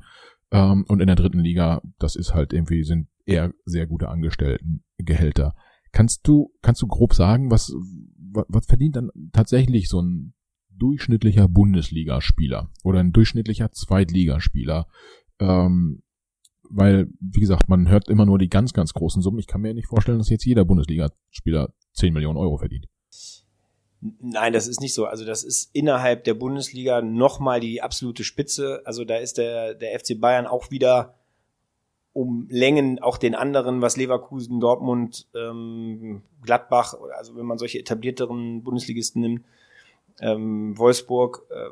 [0.51, 5.55] Ähm, und in der dritten Liga, das ist halt irgendwie, sind eher sehr gute Angestelltengehälter.
[5.91, 7.73] Kannst du, kannst du grob sagen, was,
[8.33, 10.33] was, was verdient dann tatsächlich so ein
[10.69, 14.87] durchschnittlicher Bundesligaspieler oder ein durchschnittlicher Zweitligaspieler?
[15.39, 16.03] Ähm,
[16.73, 19.39] weil, wie gesagt, man hört immer nur die ganz, ganz großen Summen.
[19.39, 22.87] Ich kann mir nicht vorstellen, dass jetzt jeder Bundesligaspieler 10 Millionen Euro verdient.
[24.01, 25.05] Nein, das ist nicht so.
[25.05, 28.81] Also das ist innerhalb der Bundesliga nochmal die absolute Spitze.
[28.83, 31.13] Also da ist der, der FC Bayern auch wieder
[32.13, 38.63] um Längen auch den anderen, was Leverkusen, Dortmund, ähm, Gladbach, also wenn man solche etablierteren
[38.63, 39.45] Bundesligisten nimmt,
[40.19, 41.69] ähm, Wolfsburg, äh,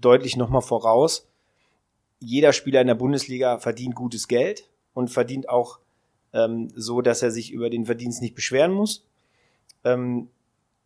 [0.00, 1.28] deutlich nochmal voraus.
[2.20, 5.80] Jeder Spieler in der Bundesliga verdient gutes Geld und verdient auch
[6.32, 9.04] ähm, so, dass er sich über den Verdienst nicht beschweren muss.
[9.84, 10.28] Ähm,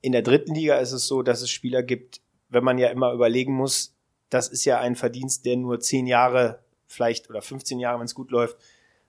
[0.03, 3.13] in der dritten Liga ist es so, dass es Spieler gibt, wenn man ja immer
[3.13, 3.95] überlegen muss,
[4.29, 8.15] das ist ja ein Verdienst, der nur zehn Jahre vielleicht oder 15 Jahre, wenn es
[8.15, 8.57] gut läuft,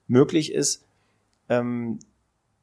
[0.06, 0.86] möglich ist.
[1.48, 1.98] Ähm,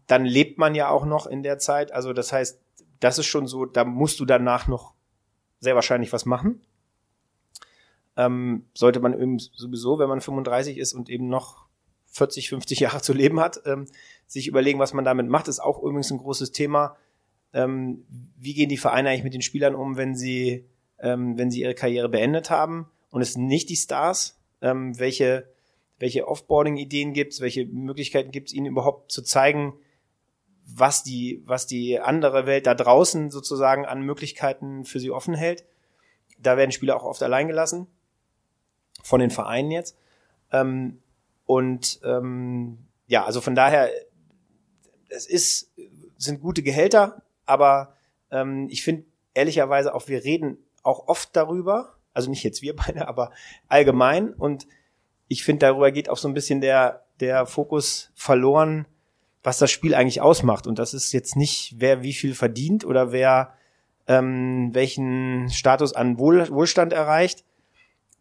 [0.07, 1.91] dann lebt man ja auch noch in der Zeit.
[1.91, 2.59] Also das heißt,
[2.99, 4.93] das ist schon so, da musst du danach noch
[5.59, 6.61] sehr wahrscheinlich was machen.
[8.15, 11.65] Ähm, sollte man eben sowieso, wenn man 35 ist und eben noch
[12.07, 13.85] 40, 50 Jahre zu leben hat, ähm,
[14.27, 16.95] sich überlegen, was man damit macht, ist auch übrigens ein großes Thema
[17.53, 18.05] ähm,
[18.37, 20.65] wie gehen die Vereine eigentlich mit den Spielern um, wenn sie,
[20.99, 22.87] ähm, wenn sie ihre Karriere beendet haben?
[23.09, 25.49] Und es sind nicht die Stars, ähm, welche,
[25.99, 29.73] welche Offboarding-Ideen gibt es, welche Möglichkeiten gibt es ihnen überhaupt zu zeigen,
[30.65, 35.65] was die, was die andere Welt da draußen sozusagen an Möglichkeiten für sie offen hält.
[36.39, 37.87] Da werden Spieler auch oft allein gelassen,
[39.03, 39.97] von den Vereinen jetzt.
[40.51, 40.99] Ähm,
[41.45, 42.77] und ähm,
[43.07, 43.89] ja, also von daher,
[45.09, 45.71] es ist,
[46.17, 47.21] sind gute Gehälter,
[47.51, 47.93] aber
[48.31, 53.07] ähm, ich finde ehrlicherweise auch, wir reden auch oft darüber, also nicht jetzt wir beide,
[53.07, 53.31] aber
[53.67, 54.67] allgemein und
[55.27, 58.85] ich finde, darüber geht auch so ein bisschen der, der Fokus verloren,
[59.43, 60.67] was das Spiel eigentlich ausmacht.
[60.67, 63.53] Und das ist jetzt nicht, wer wie viel verdient oder wer
[64.07, 67.45] ähm, welchen Status an Wohl, Wohlstand erreicht,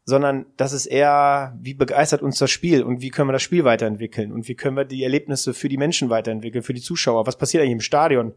[0.05, 3.64] sondern das ist eher, wie begeistert uns das Spiel und wie können wir das Spiel
[3.64, 7.26] weiterentwickeln und wie können wir die Erlebnisse für die Menschen weiterentwickeln, für die Zuschauer.
[7.26, 8.35] Was passiert eigentlich im Stadion?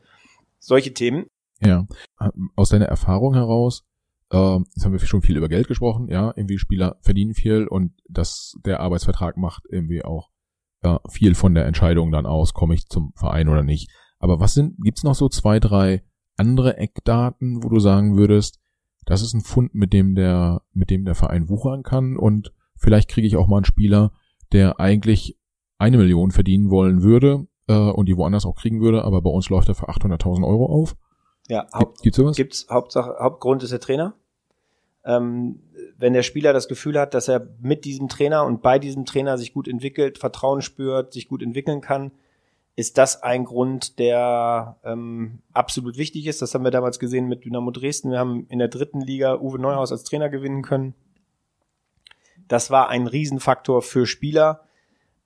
[0.64, 1.26] Solche Themen.
[1.62, 1.88] Ja,
[2.56, 3.86] aus deiner Erfahrung heraus,
[4.32, 7.94] äh, jetzt haben wir schon viel über Geld gesprochen, ja, irgendwie Spieler verdienen viel und
[8.10, 10.30] dass der Arbeitsvertrag macht irgendwie auch
[10.82, 13.92] äh, viel von der Entscheidung dann aus, komme ich zum Verein oder nicht.
[14.20, 16.04] Aber was sind, gibt's noch so zwei, drei
[16.38, 18.60] andere Eckdaten, wo du sagen würdest,
[19.06, 23.10] das ist ein Fund, mit dem der, mit dem der Verein wuchern kann und vielleicht
[23.10, 24.12] kriege ich auch mal einen Spieler,
[24.52, 25.38] der eigentlich
[25.78, 29.50] eine Million verdienen wollen würde, äh, und die woanders auch kriegen würde, aber bei uns
[29.50, 30.96] läuft er für 800.000 Euro auf.
[31.48, 32.38] Ja, Haupt, gibt's sowas?
[32.38, 34.14] Gibt's Hauptsache Hauptgrund ist der Trainer.
[35.06, 35.60] Ähm,
[35.98, 39.38] wenn der Spieler das Gefühl hat, dass er mit diesem Trainer und bei diesem Trainer
[39.38, 42.12] sich gut entwickelt, Vertrauen spürt, sich gut entwickeln kann,
[42.76, 46.42] ist das ein Grund, der ähm, absolut wichtig ist.
[46.42, 48.12] Das haben wir damals gesehen mit Dynamo Dresden.
[48.12, 50.96] Wir haben in der dritten Liga Uwe Neuhaus als Trainer gewinnen können.
[52.48, 54.62] Das war ein Riesenfaktor für Spieler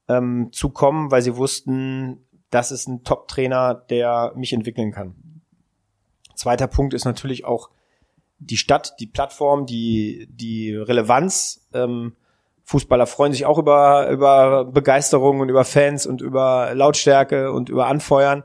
[0.10, 5.16] ähm, zu kommen, weil sie wussten, das ist ein Top-Trainer, der mich entwickeln kann.
[6.36, 7.70] Zweiter Punkt ist natürlich auch
[8.40, 12.14] die Stadt, die Plattform, die, die Relevanz ähm,
[12.68, 17.88] Fußballer freuen sich auch über, über Begeisterung und über Fans und über Lautstärke und über
[17.88, 18.44] Anfeuern.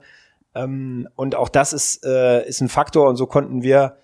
[0.55, 3.97] Ähm, und auch das ist, äh, ist ein Faktor und so konnten wir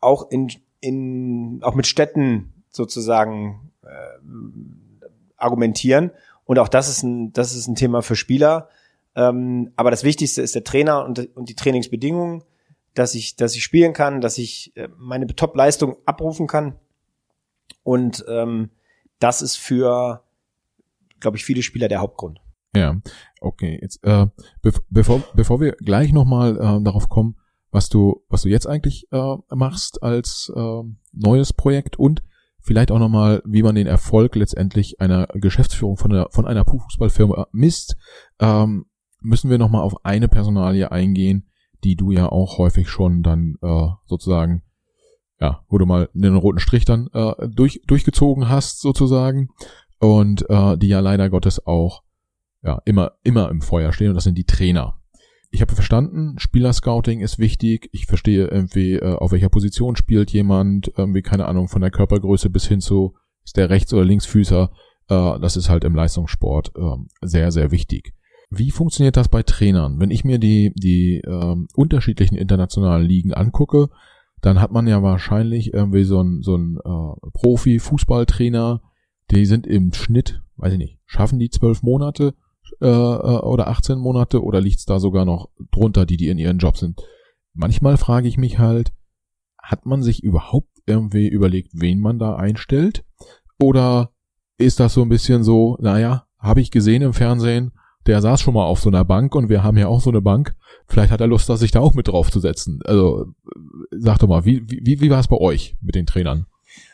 [0.00, 0.50] auch in,
[0.80, 5.06] in auch mit Städten sozusagen äh,
[5.36, 6.10] argumentieren.
[6.44, 8.68] Und auch das ist ein, das ist ein Thema für Spieler.
[9.16, 12.44] Ähm, aber das Wichtigste ist der Trainer und, und die Trainingsbedingungen,
[12.94, 16.76] dass ich, dass ich spielen kann, dass ich äh, meine Top-Leistung abrufen kann.
[17.82, 18.70] Und ähm,
[19.18, 20.22] das ist für,
[21.18, 22.40] glaube ich, viele Spieler der Hauptgrund.
[22.74, 23.00] Ja,
[23.40, 23.78] okay.
[23.80, 24.26] Jetzt, äh,
[24.60, 27.36] bev bevor, bevor wir gleich nochmal äh, darauf kommen,
[27.70, 32.22] was du, was du jetzt eigentlich äh, machst als äh, neues Projekt und
[32.60, 37.46] vielleicht auch nochmal, wie man den Erfolg letztendlich einer Geschäftsführung von einer, von einer Fußballfirma
[37.52, 37.96] misst,
[38.40, 38.86] ähm,
[39.20, 41.48] müssen wir nochmal auf eine Personalie eingehen,
[41.84, 44.62] die du ja auch häufig schon dann äh, sozusagen
[45.40, 49.50] ja, wo du mal einen roten Strich dann äh, durch, durchgezogen hast sozusagen
[49.98, 52.02] und äh, die ja leider Gottes auch
[52.62, 55.00] ja immer immer im Feuer stehen und das sind die Trainer.
[55.50, 57.88] Ich habe verstanden, Spielerscouting ist wichtig.
[57.92, 62.50] Ich verstehe irgendwie, äh, auf welcher Position spielt jemand, irgendwie keine Ahnung von der Körpergröße
[62.50, 63.14] bis hin zu
[63.44, 64.72] ist der Rechts- oder Linksfüßer.
[65.08, 68.14] Äh, das ist halt im Leistungssport äh, sehr sehr wichtig.
[68.50, 69.98] Wie funktioniert das bei Trainern?
[69.98, 73.88] Wenn ich mir die die äh, unterschiedlichen internationalen Ligen angucke,
[74.40, 78.80] dann hat man ja wahrscheinlich irgendwie so ein, so ein äh, Profi-Fußballtrainer,
[79.30, 82.34] die sind im Schnitt, weiß ich nicht, schaffen die zwölf Monate
[82.80, 86.58] äh, äh oder 18 Monate oder liegt's da sogar noch drunter, die, die in ihren
[86.58, 87.00] Job sind?
[87.54, 88.92] Manchmal frage ich mich halt,
[89.60, 93.04] hat man sich überhaupt irgendwie überlegt, wen man da einstellt?
[93.58, 94.12] Oder
[94.58, 97.72] ist das so ein bisschen so, naja, habe ich gesehen im Fernsehen,
[98.06, 100.20] der saß schon mal auf so einer Bank und wir haben ja auch so eine
[100.20, 100.54] Bank.
[100.86, 102.80] Vielleicht hat er Lust, sich da auch mit draufzusetzen.
[102.84, 103.26] Also
[103.90, 106.46] sag doch mal, wie, wie, wie war es bei euch mit den Trainern?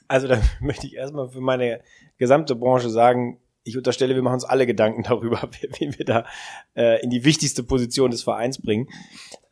[0.08, 1.80] Also da möchte ich erstmal für meine
[2.18, 5.48] gesamte Branche sagen, ich unterstelle, wir machen uns alle Gedanken darüber,
[5.78, 6.24] wen wir da
[6.76, 8.88] äh, in die wichtigste Position des Vereins bringen.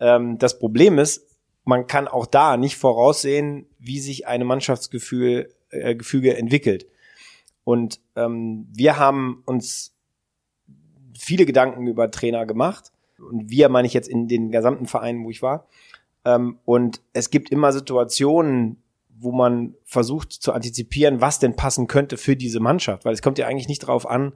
[0.00, 1.26] Ähm, das Problem ist,
[1.64, 6.86] man kann auch da nicht voraussehen, wie sich eine Mannschaftsgefühl äh, Gefüge entwickelt.
[7.64, 9.94] Und ähm, wir haben uns
[11.20, 12.92] viele Gedanken über Trainer gemacht.
[13.18, 15.66] Und wir meine ich jetzt in den gesamten Vereinen, wo ich war.
[16.24, 18.82] Ähm, und es gibt immer Situationen,
[19.18, 23.04] wo man versucht zu antizipieren, was denn passen könnte für diese Mannschaft.
[23.04, 24.32] Weil es kommt ja eigentlich nicht darauf an,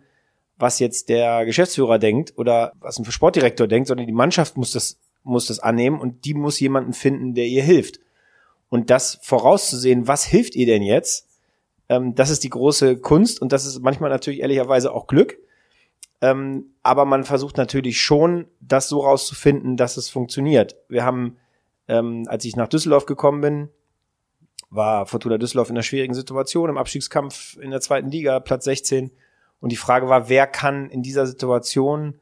[0.58, 4.98] was jetzt der Geschäftsführer denkt oder was ein Sportdirektor denkt, sondern die Mannschaft muss das,
[5.22, 7.98] muss das annehmen und die muss jemanden finden, der ihr hilft.
[8.68, 11.28] Und das vorauszusehen, was hilft ihr denn jetzt,
[11.88, 15.38] ähm, das ist die große Kunst und das ist manchmal natürlich ehrlicherweise auch Glück.
[16.24, 20.74] Ähm, aber man versucht natürlich schon, das so rauszufinden, dass es funktioniert.
[20.88, 21.36] Wir haben,
[21.86, 23.68] ähm, als ich nach Düsseldorf gekommen bin,
[24.70, 29.10] war Fortuna Düsseldorf in einer schwierigen Situation im Abstiegskampf in der zweiten Liga, Platz 16.
[29.60, 32.18] Und die Frage war, wer kann in dieser Situation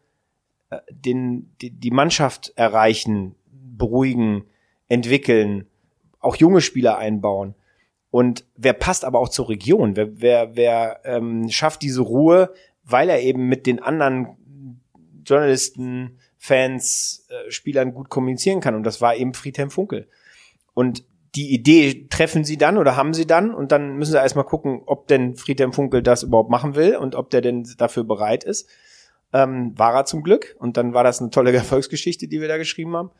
[0.71, 4.47] äh, den, die, die Mannschaft erreichen, beruhigen,
[4.89, 5.69] entwickeln,
[6.19, 7.55] auch junge Spieler einbauen.
[8.11, 9.95] Und wer passt aber auch zur Region?
[9.95, 12.53] Wer, wer, wer ähm, schafft diese Ruhe,
[12.85, 14.37] weil er eben mit den anderen
[15.25, 18.75] Journalisten, Fans, äh, Spielern gut kommunizieren kann.
[18.75, 20.09] Und das war eben Friedhelm Funkel.
[20.75, 21.05] Und
[21.35, 24.83] die Idee treffen sie dann oder haben sie dann und dann müssen sie erstmal gucken,
[24.85, 28.69] ob denn Friedhelm Funkel das überhaupt machen will und ob der denn dafür bereit ist.
[29.33, 32.59] Ähm, war er zum Glück und dann war das eine tolle Erfolgsgeschichte, die wir da
[32.59, 33.11] geschrieben haben.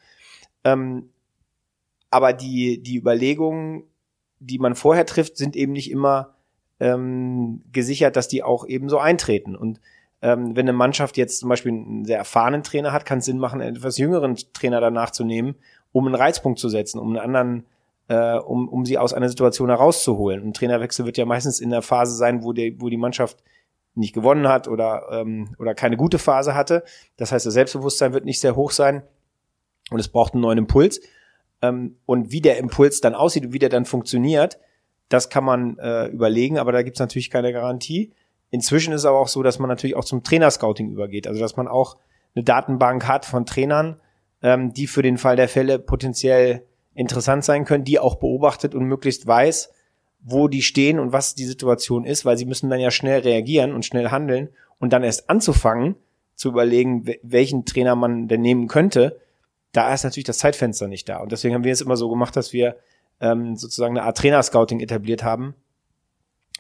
[0.65, 1.11] Ähm,
[2.11, 3.85] aber die, die Überlegungen,
[4.39, 6.35] die man vorher trifft, sind eben nicht immer
[6.83, 9.55] ähm, gesichert, dass die auch eben so eintreten.
[9.55, 9.81] Und
[10.21, 13.39] ähm, wenn eine Mannschaft jetzt zum Beispiel einen sehr erfahrenen Trainer hat, kann es Sinn
[13.39, 15.55] machen, einen etwas jüngeren Trainer danach zu nehmen,
[15.93, 17.67] um einen Reizpunkt zu setzen, um einen anderen,
[18.09, 20.43] äh, um, um sie aus einer Situation herauszuholen.
[20.43, 23.45] Ein Trainerwechsel wird ja meistens in der Phase sein, wo, die, wo die Mannschaft
[23.95, 26.83] nicht gewonnen hat oder, ähm, oder keine gute Phase hatte.
[27.17, 29.05] Das heißt, das Selbstbewusstsein wird nicht sehr hoch sein
[29.91, 31.01] und es braucht einen neuen Impuls.
[31.61, 34.59] Ähm, und wie der Impuls dann aussieht und wie der dann funktioniert,
[35.13, 38.13] das kann man äh, überlegen, aber da gibt's natürlich keine Garantie.
[38.51, 41.27] Inzwischen ist aber auch so, dass man natürlich auch zum Trainerscouting übergeht.
[41.27, 41.97] Also dass man auch
[42.35, 44.01] eine Datenbank hat von Trainern,
[44.43, 48.85] ähm, die für den Fall der Fälle potenziell interessant sein können, die auch beobachtet und
[48.85, 49.73] möglichst weiß,
[50.21, 53.73] wo die stehen und was die Situation ist, weil sie müssen dann ja schnell reagieren
[53.73, 55.97] und schnell handeln und dann erst anzufangen
[56.35, 59.19] zu überlegen, welchen Trainer man denn nehmen könnte,
[59.73, 61.19] da ist natürlich das Zeitfenster nicht da.
[61.19, 62.77] Und deswegen haben wir es immer so gemacht, dass wir
[63.23, 65.55] ähm, sozusagen eine Art Trainerscouting etabliert haben,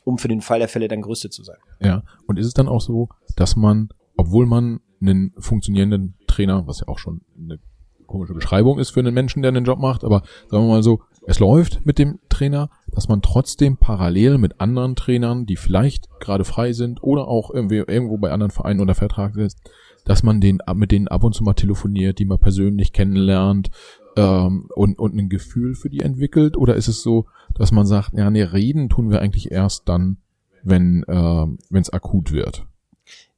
[0.04, 1.58] um für den Fall der Fälle dann gerüstet zu sein.
[1.80, 6.80] Ja, und ist es dann auch so, dass man, obwohl man einen funktionierenden Trainer, was
[6.80, 7.58] ja auch schon eine
[8.06, 11.00] komische Beschreibung ist für einen Menschen, der einen Job macht, aber sagen wir mal so,
[11.26, 16.44] es läuft mit dem Trainer, dass man trotzdem parallel mit anderen Trainern, die vielleicht gerade
[16.44, 19.58] frei sind oder auch irgendwie irgendwo bei anderen Vereinen unter Vertrag ist,
[20.04, 23.70] dass man den mit denen ab und zu mal telefoniert, die mal persönlich kennenlernt
[24.16, 26.56] ähm, und, und ein Gefühl für die entwickelt?
[26.56, 30.18] Oder ist es so, dass man sagt, ja, nee, reden tun wir eigentlich erst dann,
[30.62, 32.66] wenn äh, es akut wird?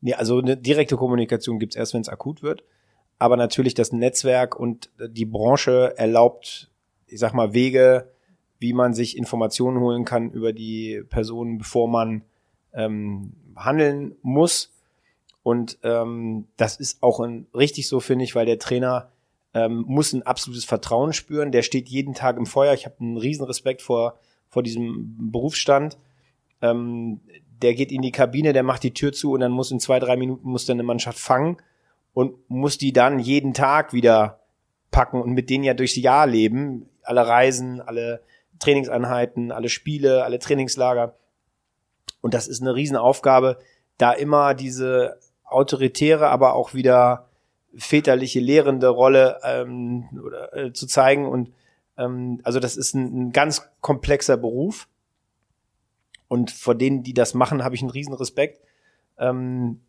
[0.01, 2.65] Nee, also eine direkte Kommunikation gibt's erst, wenn es akut wird.
[3.19, 6.71] Aber natürlich das Netzwerk und die Branche erlaubt,
[7.07, 8.11] ich sag mal, Wege,
[8.59, 12.23] wie man sich Informationen holen kann über die Personen, bevor man
[12.73, 14.73] ähm, handeln muss.
[15.43, 19.13] Und ähm, das ist auch ein, richtig so, finde ich, weil der Trainer
[19.55, 21.53] ähm, muss ein absolutes Vertrauen spüren.
[21.53, 22.75] Der steht jeden Tag im Feuer.
[22.75, 25.97] Ich habe einen riesen Respekt vor, vor diesem Berufsstand.
[26.61, 27.21] Ähm,
[27.63, 30.01] der geht in die Kabine, der macht die Tür zu und dann muss in zwei,
[30.01, 31.57] drei Minuten muss dann eine Mannschaft fangen
[32.13, 34.41] und muss die dann jeden Tag wieder
[34.91, 36.89] packen und mit denen ja durchs Jahr leben.
[37.03, 38.23] Alle Reisen, alle
[38.59, 41.17] Trainingseinheiten, alle Spiele, alle Trainingslager.
[42.21, 43.59] Und das ist eine Riesenaufgabe,
[43.99, 47.29] da immer diese autoritäre, aber auch wieder
[47.77, 51.27] väterliche lehrende Rolle ähm, oder, äh, zu zeigen.
[51.27, 51.53] Und
[51.97, 54.89] ähm, also das ist ein, ein ganz komplexer Beruf.
[56.29, 58.61] Und vor denen, die das machen, habe ich einen riesen Respekt.
[59.19, 59.81] Ähm,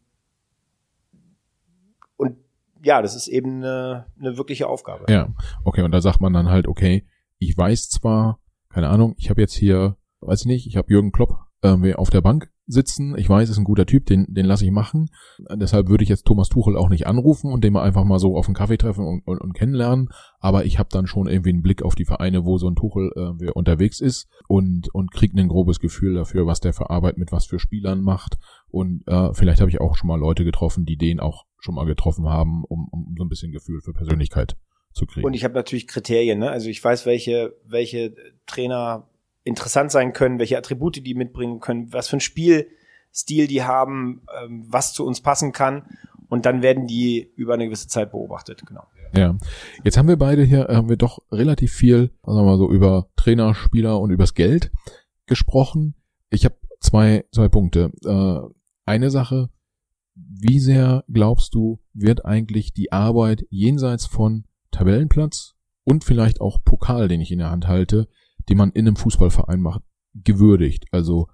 [2.17, 2.38] und
[2.83, 5.05] ja, das ist eben eine, eine wirkliche Aufgabe.
[5.11, 5.33] Ja,
[5.63, 5.81] okay.
[5.81, 7.05] Und da sagt man dann halt, okay,
[7.38, 11.11] ich weiß zwar, keine Ahnung, ich habe jetzt hier, weiß ich nicht, ich habe Jürgen
[11.11, 13.16] Klopp äh, auf der Bank sitzen.
[13.18, 15.09] Ich weiß, ist ein guter Typ, den, den lasse ich machen.
[15.55, 18.36] Deshalb würde ich jetzt Thomas Tuchel auch nicht anrufen und den mal einfach mal so
[18.36, 20.09] auf einen Kaffee treffen und, und, und kennenlernen.
[20.39, 23.11] Aber ich habe dann schon irgendwie einen Blick auf die Vereine, wo so ein Tuchel
[23.16, 27.32] äh, unterwegs ist und, und kriege ein grobes Gefühl dafür, was der für Arbeit mit
[27.32, 28.38] was für Spielern macht.
[28.68, 31.86] Und äh, vielleicht habe ich auch schon mal Leute getroffen, die den auch schon mal
[31.86, 34.55] getroffen haben, um, um so ein bisschen Gefühl für Persönlichkeit
[34.93, 35.26] zu kriegen.
[35.26, 36.49] Und ich habe natürlich Kriterien, ne?
[36.49, 39.07] Also ich weiß, welche, welche Trainer
[39.45, 44.65] interessant sein können, welche Attribute die mitbringen können, was für ein Spielstil die haben, ähm,
[44.67, 45.83] was zu uns passen kann.
[46.27, 48.83] Und dann werden die über eine gewisse Zeit beobachtet, genau.
[49.15, 49.37] Ja,
[49.83, 53.07] jetzt haben wir beide hier, haben wir doch relativ viel, sagen wir mal so, über
[53.15, 54.71] Trainer, Spieler und übers Geld
[55.27, 55.95] gesprochen.
[56.31, 57.91] Ich habe zwei, zwei Punkte.
[58.03, 58.53] Äh,
[58.85, 59.49] eine Sache,
[60.15, 67.07] wie sehr glaubst du, wird eigentlich die Arbeit jenseits von Tabellenplatz und vielleicht auch Pokal,
[67.07, 68.07] den ich in der Hand halte,
[68.49, 69.81] die man in einem Fußballverein macht,
[70.13, 70.85] gewürdigt.
[70.91, 71.27] Also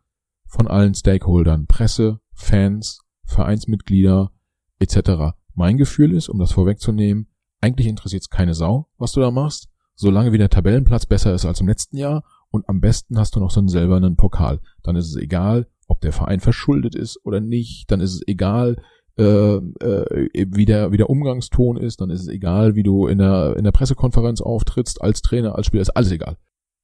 [0.48, 4.32] von allen Stakeholdern, Presse, Fans, Vereinsmitglieder
[4.80, 5.36] etc.
[5.54, 7.28] Mein Gefühl ist, um das vorwegzunehmen,
[7.62, 11.46] eigentlich interessiert es keine Sau, was du da machst, solange wie der Tabellenplatz besser ist
[11.46, 14.60] als im letzten Jahr und am besten hast du noch so einen selber einen Pokal.
[14.84, 18.82] Dann ist es egal, ob der Verein verschuldet ist oder nicht, dann ist es egal,
[19.18, 23.20] äh, äh, wie, der, wie der Umgangston ist, dann ist es egal, wie du in
[23.20, 26.38] der, in der Pressekonferenz auftrittst, als Trainer, als Spieler, ist alles egal.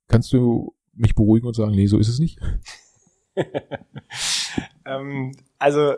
[0.08, 2.40] Kannst du mich beruhigen und sagen, nee, so ist es nicht?
[4.86, 5.96] ähm, also,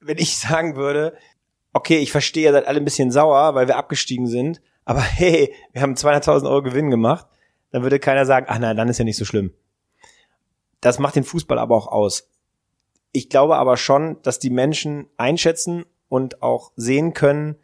[0.00, 1.16] wenn ich sagen würde,
[1.72, 5.52] okay, ich verstehe, ihr seid alle ein bisschen sauer, weil wir abgestiegen sind, aber hey,
[5.72, 7.26] wir haben 200.000 Euro Gewinn gemacht,
[7.70, 9.52] dann würde keiner sagen, ach nein, dann ist ja nicht so schlimm.
[10.80, 12.30] Das macht den Fußball aber auch aus.
[13.10, 17.56] Ich glaube aber schon, dass die Menschen einschätzen und auch sehen können,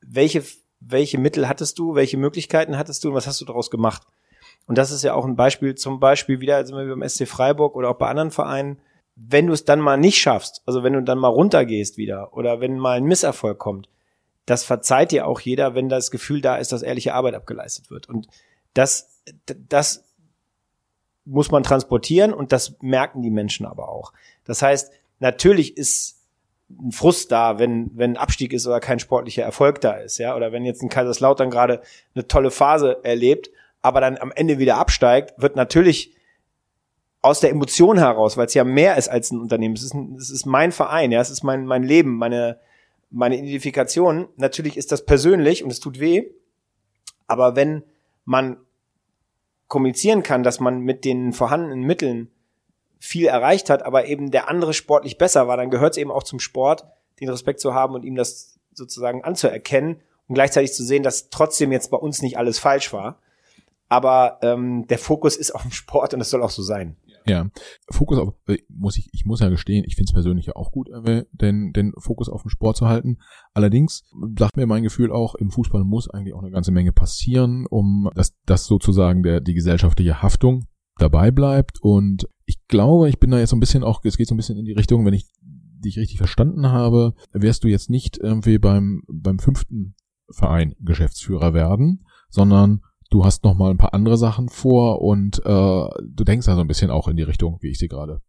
[0.00, 0.44] welche
[0.86, 4.02] welche Mittel hattest du, welche Möglichkeiten hattest du und was hast du daraus gemacht?
[4.66, 7.76] Und das ist ja auch ein Beispiel, zum Beispiel wieder sind wir beim SC Freiburg
[7.76, 8.78] oder auch bei anderen Vereinen,
[9.16, 12.60] wenn du es dann mal nicht schaffst, also wenn du dann mal runtergehst wieder oder
[12.60, 13.88] wenn mal ein Misserfolg kommt,
[14.46, 18.08] das verzeiht dir auch jeder, wenn das Gefühl da ist, dass ehrliche Arbeit abgeleistet wird.
[18.08, 18.26] Und
[18.74, 19.22] das,
[19.68, 20.04] das
[21.24, 24.12] muss man transportieren und das merken die Menschen aber auch.
[24.44, 26.23] Das heißt, natürlich ist
[26.70, 30.52] ein Frust da, wenn, wenn Abstieg ist oder kein sportlicher Erfolg da ist, ja, oder
[30.52, 31.82] wenn jetzt ein Kaiserslautern gerade
[32.14, 33.50] eine tolle Phase erlebt,
[33.82, 36.14] aber dann am Ende wieder absteigt, wird natürlich
[37.20, 39.74] aus der Emotion heraus, weil es ja mehr ist als ein Unternehmen.
[39.74, 42.58] Es ist, ein, es ist mein Verein, ja, es ist mein, mein Leben, meine,
[43.10, 44.28] meine Identifikation.
[44.36, 46.30] Natürlich ist das persönlich und es tut weh.
[47.26, 47.82] Aber wenn
[48.26, 48.58] man
[49.68, 52.30] kommunizieren kann, dass man mit den vorhandenen Mitteln
[52.98, 56.22] viel erreicht hat, aber eben der andere sportlich besser war, dann gehört es eben auch
[56.22, 56.84] zum Sport,
[57.20, 61.72] den Respekt zu haben und ihm das sozusagen anzuerkennen und gleichzeitig zu sehen, dass trotzdem
[61.72, 63.20] jetzt bei uns nicht alles falsch war.
[63.88, 66.96] Aber ähm, der Fokus ist auf dem Sport und das soll auch so sein.
[67.26, 67.48] Ja,
[67.90, 70.70] Fokus auf, äh, muss ich, ich muss ja gestehen, ich finde es persönlich ja auch
[70.70, 73.18] gut, äh, den, den Fokus auf den Sport zu halten.
[73.54, 74.02] Allerdings
[74.38, 78.10] sagt mir mein Gefühl auch, im Fußball muss eigentlich auch eine ganze Menge passieren, um
[78.14, 80.66] dass das sozusagen der, die gesellschaftliche Haftung
[80.98, 81.80] dabei bleibt.
[81.80, 84.36] Und ich glaube, ich bin da jetzt so ein bisschen auch, es geht so ein
[84.36, 88.58] bisschen in die Richtung, wenn ich dich richtig verstanden habe, wirst du jetzt nicht irgendwie
[88.58, 89.94] beim, beim fünften
[90.30, 95.44] Verein Geschäftsführer werden, sondern du hast noch mal ein paar andere Sachen vor und äh,
[95.44, 98.20] du denkst also ein bisschen auch in die Richtung, wie ich sie gerade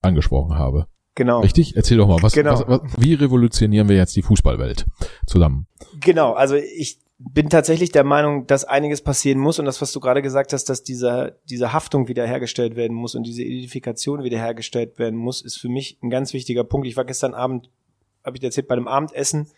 [0.00, 0.86] angesprochen habe.
[1.14, 1.40] Genau.
[1.40, 1.76] Richtig?
[1.76, 2.52] Erzähl doch mal, was, Genau.
[2.52, 4.86] was, was wie revolutionieren wir jetzt die Fußballwelt
[5.26, 5.66] zusammen?
[6.00, 10.00] Genau, also ich bin tatsächlich der Meinung, dass einiges passieren muss und das, was du
[10.00, 15.18] gerade gesagt hast, dass diese, diese Haftung wiederhergestellt werden muss und diese Identifikation wiederhergestellt werden
[15.18, 16.86] muss, ist für mich ein ganz wichtiger Punkt.
[16.86, 17.70] Ich war gestern Abend,
[18.24, 19.48] habe ich erzählt, bei einem Abendessen,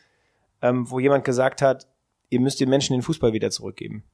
[0.63, 1.89] ähm, wo jemand gesagt hat,
[2.29, 4.05] ihr müsst den Menschen den Fußball wieder zurückgeben.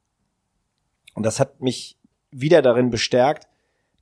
[1.14, 1.98] Und das hat mich
[2.30, 3.48] wieder darin bestärkt,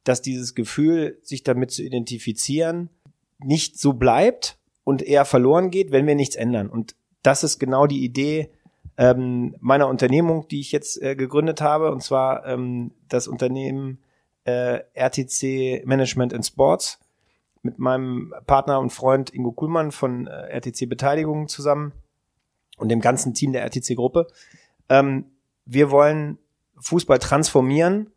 [0.04, 2.90] dass dieses Gefühl, sich damit zu identifizieren,
[3.38, 6.68] nicht so bleibt und eher verloren geht, wenn wir nichts ändern.
[6.68, 8.50] Und das ist genau die Idee
[8.98, 14.02] ähm, meiner Unternehmung, die ich jetzt äh, gegründet habe, und zwar ähm, das Unternehmen
[14.44, 16.98] äh, RTC Management and Sports
[17.62, 21.92] mit meinem Partner und Freund Ingo Kuhlmann von äh, RTC Beteiligung zusammen
[22.76, 24.26] und dem ganzen Team der RTC Gruppe.
[24.88, 25.26] Ähm,
[25.64, 26.38] wir wollen
[26.80, 28.10] Fußball transformieren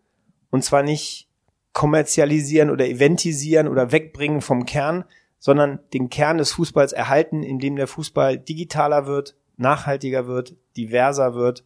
[0.49, 1.29] und zwar nicht
[1.73, 5.05] kommerzialisieren oder eventisieren oder wegbringen vom Kern,
[5.37, 11.63] sondern den Kern des Fußballs erhalten, indem der Fußball digitaler wird, nachhaltiger wird, diverser wird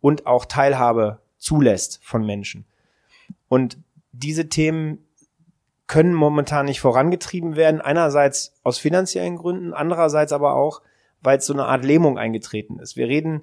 [0.00, 2.64] und auch Teilhabe zulässt von Menschen.
[3.48, 3.78] Und
[4.12, 4.98] diese Themen
[5.86, 7.80] können momentan nicht vorangetrieben werden.
[7.80, 10.82] Einerseits aus finanziellen Gründen, andererseits aber auch,
[11.20, 12.96] weil es so eine Art Lähmung eingetreten ist.
[12.96, 13.42] Wir reden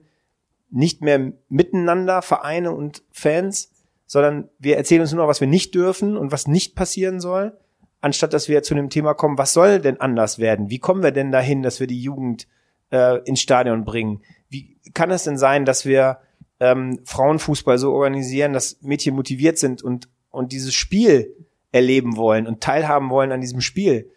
[0.69, 3.71] nicht mehr miteinander, Vereine und Fans,
[4.07, 7.57] sondern wir erzählen uns nur noch, was wir nicht dürfen und was nicht passieren soll,
[8.01, 10.69] anstatt dass wir zu dem Thema kommen, was soll denn anders werden?
[10.69, 12.47] Wie kommen wir denn dahin, dass wir die Jugend
[12.91, 14.21] äh, ins Stadion bringen?
[14.49, 16.19] Wie kann es denn sein, dass wir
[16.59, 21.35] ähm, Frauenfußball so organisieren, dass Mädchen motiviert sind und, und dieses Spiel
[21.71, 24.11] erleben wollen und teilhaben wollen an diesem Spiel?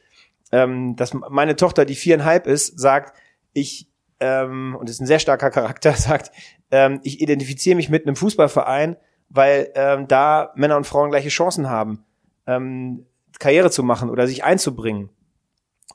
[0.52, 3.16] Ähm, dass meine Tochter, die viereinhalb ist, sagt,
[3.52, 3.88] ich,
[4.20, 6.30] ähm, und ist ein sehr starker Charakter, sagt,
[6.70, 8.96] ähm, ich identifiziere mich mit einem Fußballverein,
[9.28, 12.04] weil ähm, da Männer und Frauen gleiche Chancen haben,
[12.46, 13.06] ähm,
[13.38, 15.10] Karriere zu machen oder sich einzubringen.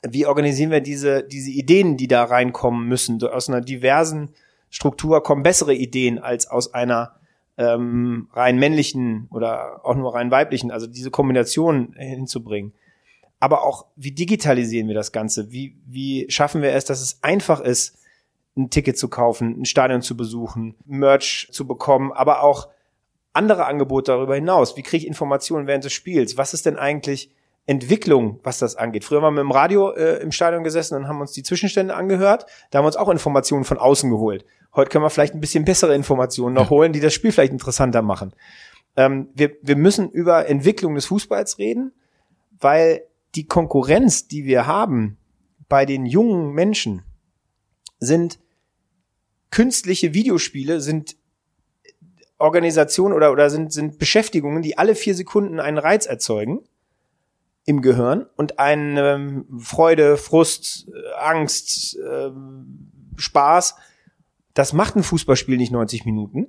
[0.08, 3.22] Wie organisieren wir diese, diese Ideen, die da reinkommen müssen?
[3.24, 4.30] Aus einer diversen
[4.70, 7.16] Struktur kommen bessere Ideen als aus einer
[7.58, 12.74] ähm, rein männlichen oder auch nur rein weiblichen, also diese Kombination hinzubringen.
[13.40, 15.52] Aber auch, wie digitalisieren wir das Ganze?
[15.52, 17.98] Wie, wie schaffen wir es, dass es einfach ist,
[18.58, 22.68] ein Ticket zu kaufen, ein Stadion zu besuchen, Merch zu bekommen, aber auch
[23.34, 24.76] andere Angebote darüber hinaus.
[24.76, 26.38] Wie kriege ich Informationen während des Spiels?
[26.38, 27.32] Was ist denn eigentlich
[27.70, 29.06] Entwicklung, was das angeht?
[29.06, 32.48] Früher waren wir im Radio äh, im Stadion gesessen und haben uns die Zwischenstände angehört.
[32.72, 34.44] Da haben wir uns auch Informationen von außen geholt.
[34.76, 38.02] Heute können wir vielleicht ein bisschen bessere Informationen noch holen, die das Spiel vielleicht interessanter
[38.02, 38.34] machen.
[38.98, 41.94] Ähm, wir, wir müssen über Entwicklung des Fußballs reden,
[42.60, 43.04] weil
[43.36, 45.20] die Konkurrenz, die wir haben
[45.68, 47.04] bei den jungen Menschen,
[48.00, 48.40] sind
[49.52, 51.18] künstliche Videospiele, sind
[52.40, 56.64] Organisationen oder, oder sind, sind Beschäftigungen, die alle vier Sekunden einen Reiz erzeugen
[57.70, 63.76] im Gehirn und eine ähm, Freude, Frust, äh, Angst, ähm, Spaß.
[64.56, 66.48] Das macht ein Fußballspiel nicht 90 Minuten.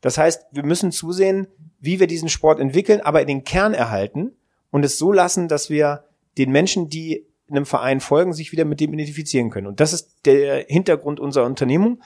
[0.00, 1.46] Das heißt, wir müssen zusehen,
[1.78, 4.32] wie wir diesen Sport entwickeln, aber den Kern erhalten
[4.70, 6.04] und es so lassen, dass wir
[6.38, 9.66] den Menschen, die einem Verein folgen, sich wieder mit dem identifizieren können.
[9.66, 12.02] Und das ist der Hintergrund unserer Unternehmung,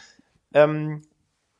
[0.54, 1.02] ähm,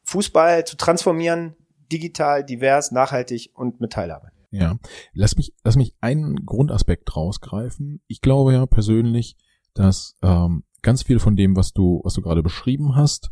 [0.03, 1.55] Fußball zu transformieren,
[1.93, 4.32] digital, divers, nachhaltig und mit Teilhabe.
[4.51, 4.78] Ja,
[5.12, 8.03] lass mich, lass mich einen Grundaspekt rausgreifen.
[8.09, 9.36] Ich glaube ja persönlich,
[9.74, 13.30] dass ähm, ganz viel von dem, was du, was du gerade beschrieben hast,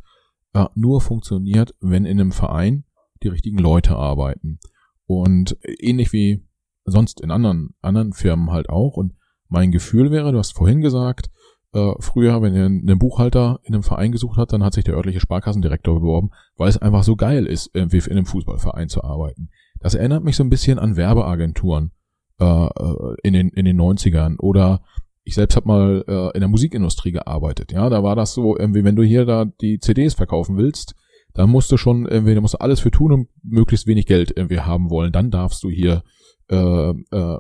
[0.55, 2.85] äh, nur funktioniert, wenn in einem Verein
[3.23, 4.61] die richtigen Leute arbeiten.
[5.07, 6.47] Und ähnlich wie
[6.85, 8.97] sonst in anderen, anderen Firmen halt auch.
[8.97, 9.15] Und
[9.49, 11.31] mein Gefühl wäre, du hast vorhin gesagt,
[11.73, 14.95] äh, früher, wenn ihr einen Buchhalter in einem Verein gesucht hat, dann hat sich der
[14.95, 19.51] örtliche Sparkassendirektor beworben, weil es einfach so geil ist, in einem Fußballverein zu arbeiten.
[19.81, 21.93] Das erinnert mich so ein bisschen an Werbeagenturen
[22.41, 24.83] äh, äh, in, den, in den 90ern oder
[25.25, 27.71] ich selbst habe mal äh, in der Musikindustrie gearbeitet.
[27.73, 30.95] Ja, da war das so, irgendwie, wenn du hier da die CDs verkaufen willst,
[31.35, 34.33] dann musst du schon irgendwie, da musst du alles für tun und möglichst wenig Geld
[34.35, 35.13] irgendwie haben wollen.
[35.13, 36.03] Dann darfst du hier
[36.51, 37.39] äh, äh,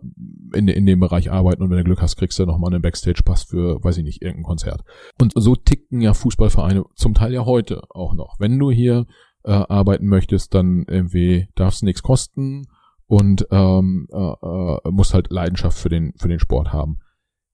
[0.54, 3.44] in, in dem Bereich arbeiten und wenn du Glück hast, kriegst du nochmal einen Backstage-Pass
[3.44, 4.84] für, weiß ich nicht, irgendein Konzert.
[5.18, 8.36] Und so ticken ja Fußballvereine zum Teil ja heute auch noch.
[8.38, 9.06] Wenn du hier
[9.44, 12.66] äh, arbeiten möchtest, dann irgendwie darfst du nichts kosten
[13.06, 16.98] und ähm, äh, äh, musst halt Leidenschaft für den, für den Sport haben.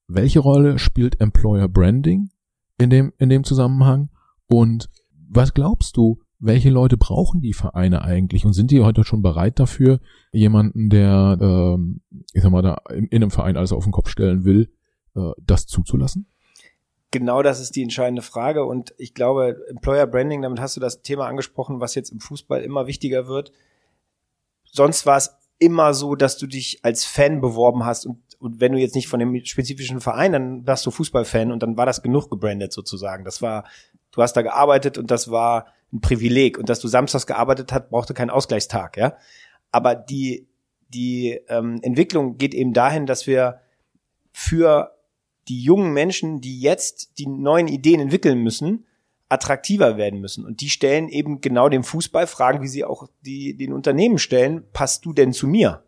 [0.09, 2.31] Welche Rolle spielt Employer Branding
[2.79, 4.11] in dem, in dem Zusammenhang?
[4.47, 4.91] Und
[5.29, 9.59] was glaubst du, welche Leute brauchen die Vereine eigentlich und sind die heute schon bereit
[9.59, 10.01] dafür,
[10.33, 14.11] jemanden, der, ähm, ich sag mal, da in, in einem Verein alles auf den Kopf
[14.11, 14.71] stellen will,
[15.15, 16.27] äh, das zuzulassen?
[17.15, 18.65] Genau das ist die entscheidende Frage.
[18.65, 22.63] Und ich glaube, Employer Branding, damit hast du das Thema angesprochen, was jetzt im Fußball
[22.63, 23.53] immer wichtiger wird.
[24.65, 28.73] Sonst war es immer so, dass du dich als Fan beworben hast und, und wenn
[28.73, 32.03] du jetzt nicht von dem spezifischen Verein, dann warst du Fußballfan und dann war das
[32.03, 33.25] genug gebrandet sozusagen.
[33.25, 33.65] Das war,
[34.11, 37.91] du hast da gearbeitet und das war ein Privileg und dass du samstags gearbeitet hast,
[37.91, 39.17] brauchte keinen Ausgleichstag, ja.
[39.71, 40.49] Aber die
[40.89, 43.61] die ähm, Entwicklung geht eben dahin, dass wir
[44.33, 44.95] für
[45.49, 48.87] die jungen Menschen, die jetzt die neuen Ideen entwickeln müssen,
[49.29, 50.45] attraktiver werden müssen.
[50.45, 54.65] Und die stellen eben genau dem Fußball Fragen, wie sie auch die, den Unternehmen stellen.
[54.73, 55.83] Passt du denn zu mir?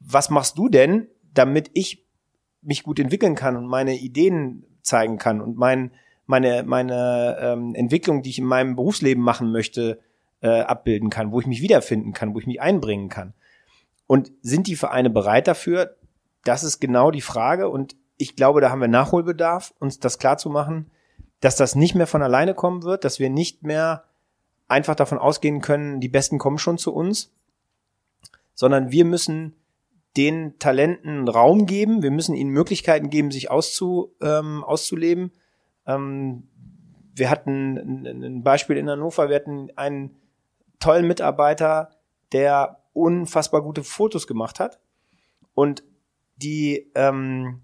[0.00, 2.04] Was machst du denn, damit ich
[2.62, 5.92] mich gut entwickeln kann und meine Ideen zeigen kann und mein,
[6.26, 10.00] meine, meine ähm, Entwicklung, die ich in meinem Berufsleben machen möchte,
[10.40, 13.34] äh, abbilden kann, wo ich mich wiederfinden kann, wo ich mich einbringen kann.
[14.06, 15.96] Und sind die Vereine bereit dafür?
[16.44, 17.68] Das ist genau die Frage.
[17.68, 20.90] Und ich glaube, da haben wir Nachholbedarf, uns das klar zu machen,
[21.40, 24.04] dass das nicht mehr von alleine kommen wird, dass wir nicht mehr
[24.66, 27.32] einfach davon ausgehen können, die Besten kommen schon zu uns,
[28.54, 29.54] sondern wir müssen
[30.16, 35.30] den Talenten Raum geben, wir müssen ihnen Möglichkeiten geben, sich auszu, ähm, auszuleben.
[35.86, 36.48] Ähm,
[37.14, 40.16] wir hatten ein Beispiel in Hannover, wir hatten einen
[40.80, 41.90] tollen Mitarbeiter,
[42.32, 44.80] der unfassbar gute Fotos gemacht hat.
[45.54, 45.84] Und
[46.36, 47.62] die ähm,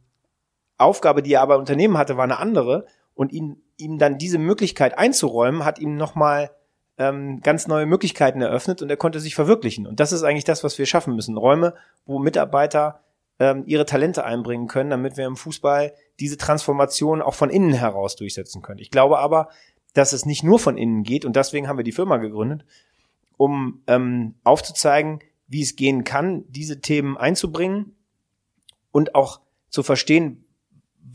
[0.78, 2.86] Aufgabe, die er aber Unternehmen hatte, war eine andere.
[3.14, 6.50] Und ihn, ihm dann diese Möglichkeit einzuräumen, hat ihm nochmal
[6.98, 9.86] ähm, ganz neue Möglichkeiten eröffnet und er konnte sich verwirklichen.
[9.86, 11.36] Und das ist eigentlich das, was wir schaffen müssen.
[11.36, 11.74] Räume,
[12.06, 13.00] wo Mitarbeiter
[13.38, 18.16] ähm, ihre Talente einbringen können, damit wir im Fußball diese Transformation auch von innen heraus
[18.16, 18.78] durchsetzen können.
[18.78, 19.48] Ich glaube aber,
[19.92, 22.64] dass es nicht nur von innen geht und deswegen haben wir die Firma gegründet,
[23.36, 27.96] um ähm, aufzuzeigen, wie es gehen kann, diese Themen einzubringen
[28.92, 30.43] und auch zu verstehen,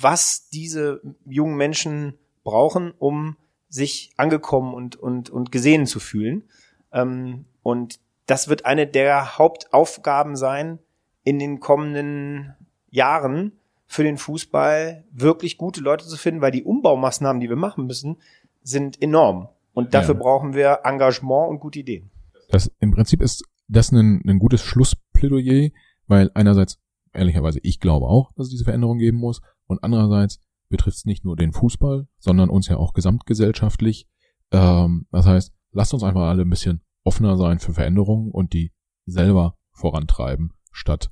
[0.01, 3.35] was diese jungen Menschen brauchen, um
[3.67, 6.43] sich angekommen und, und, und gesehen zu fühlen.
[6.91, 10.79] Ähm, und das wird eine der Hauptaufgaben sein
[11.23, 12.55] in den kommenden
[12.89, 13.53] Jahren
[13.85, 18.17] für den Fußball, wirklich gute Leute zu finden, weil die Umbaumaßnahmen, die wir machen müssen,
[18.61, 19.49] sind enorm.
[19.73, 20.21] Und dafür ja.
[20.21, 22.11] brauchen wir Engagement und gute Ideen.
[22.49, 25.69] Das im Prinzip ist das ein, ein gutes Schlussplädoyer,
[26.07, 26.79] weil einerseits,
[27.13, 31.23] ehrlicherweise, ich glaube auch, dass es diese Veränderung geben muss und andererseits betrifft es nicht
[31.23, 34.07] nur den Fußball, sondern uns ja auch gesamtgesellschaftlich.
[34.51, 38.73] Ähm, das heißt, lasst uns einfach alle ein bisschen offener sein für Veränderungen und die
[39.05, 41.11] selber vorantreiben, statt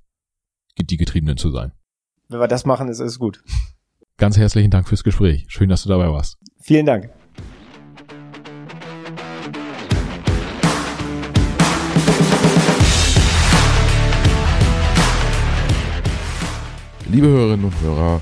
[0.80, 1.72] die Getriebenen zu sein.
[2.30, 3.44] Wenn wir das machen, ist es gut.
[4.18, 5.46] Ganz herzlichen Dank fürs Gespräch.
[5.48, 6.38] Schön, dass du dabei warst.
[6.60, 7.10] Vielen Dank.
[17.10, 18.22] Liebe Hörerinnen und Hörer,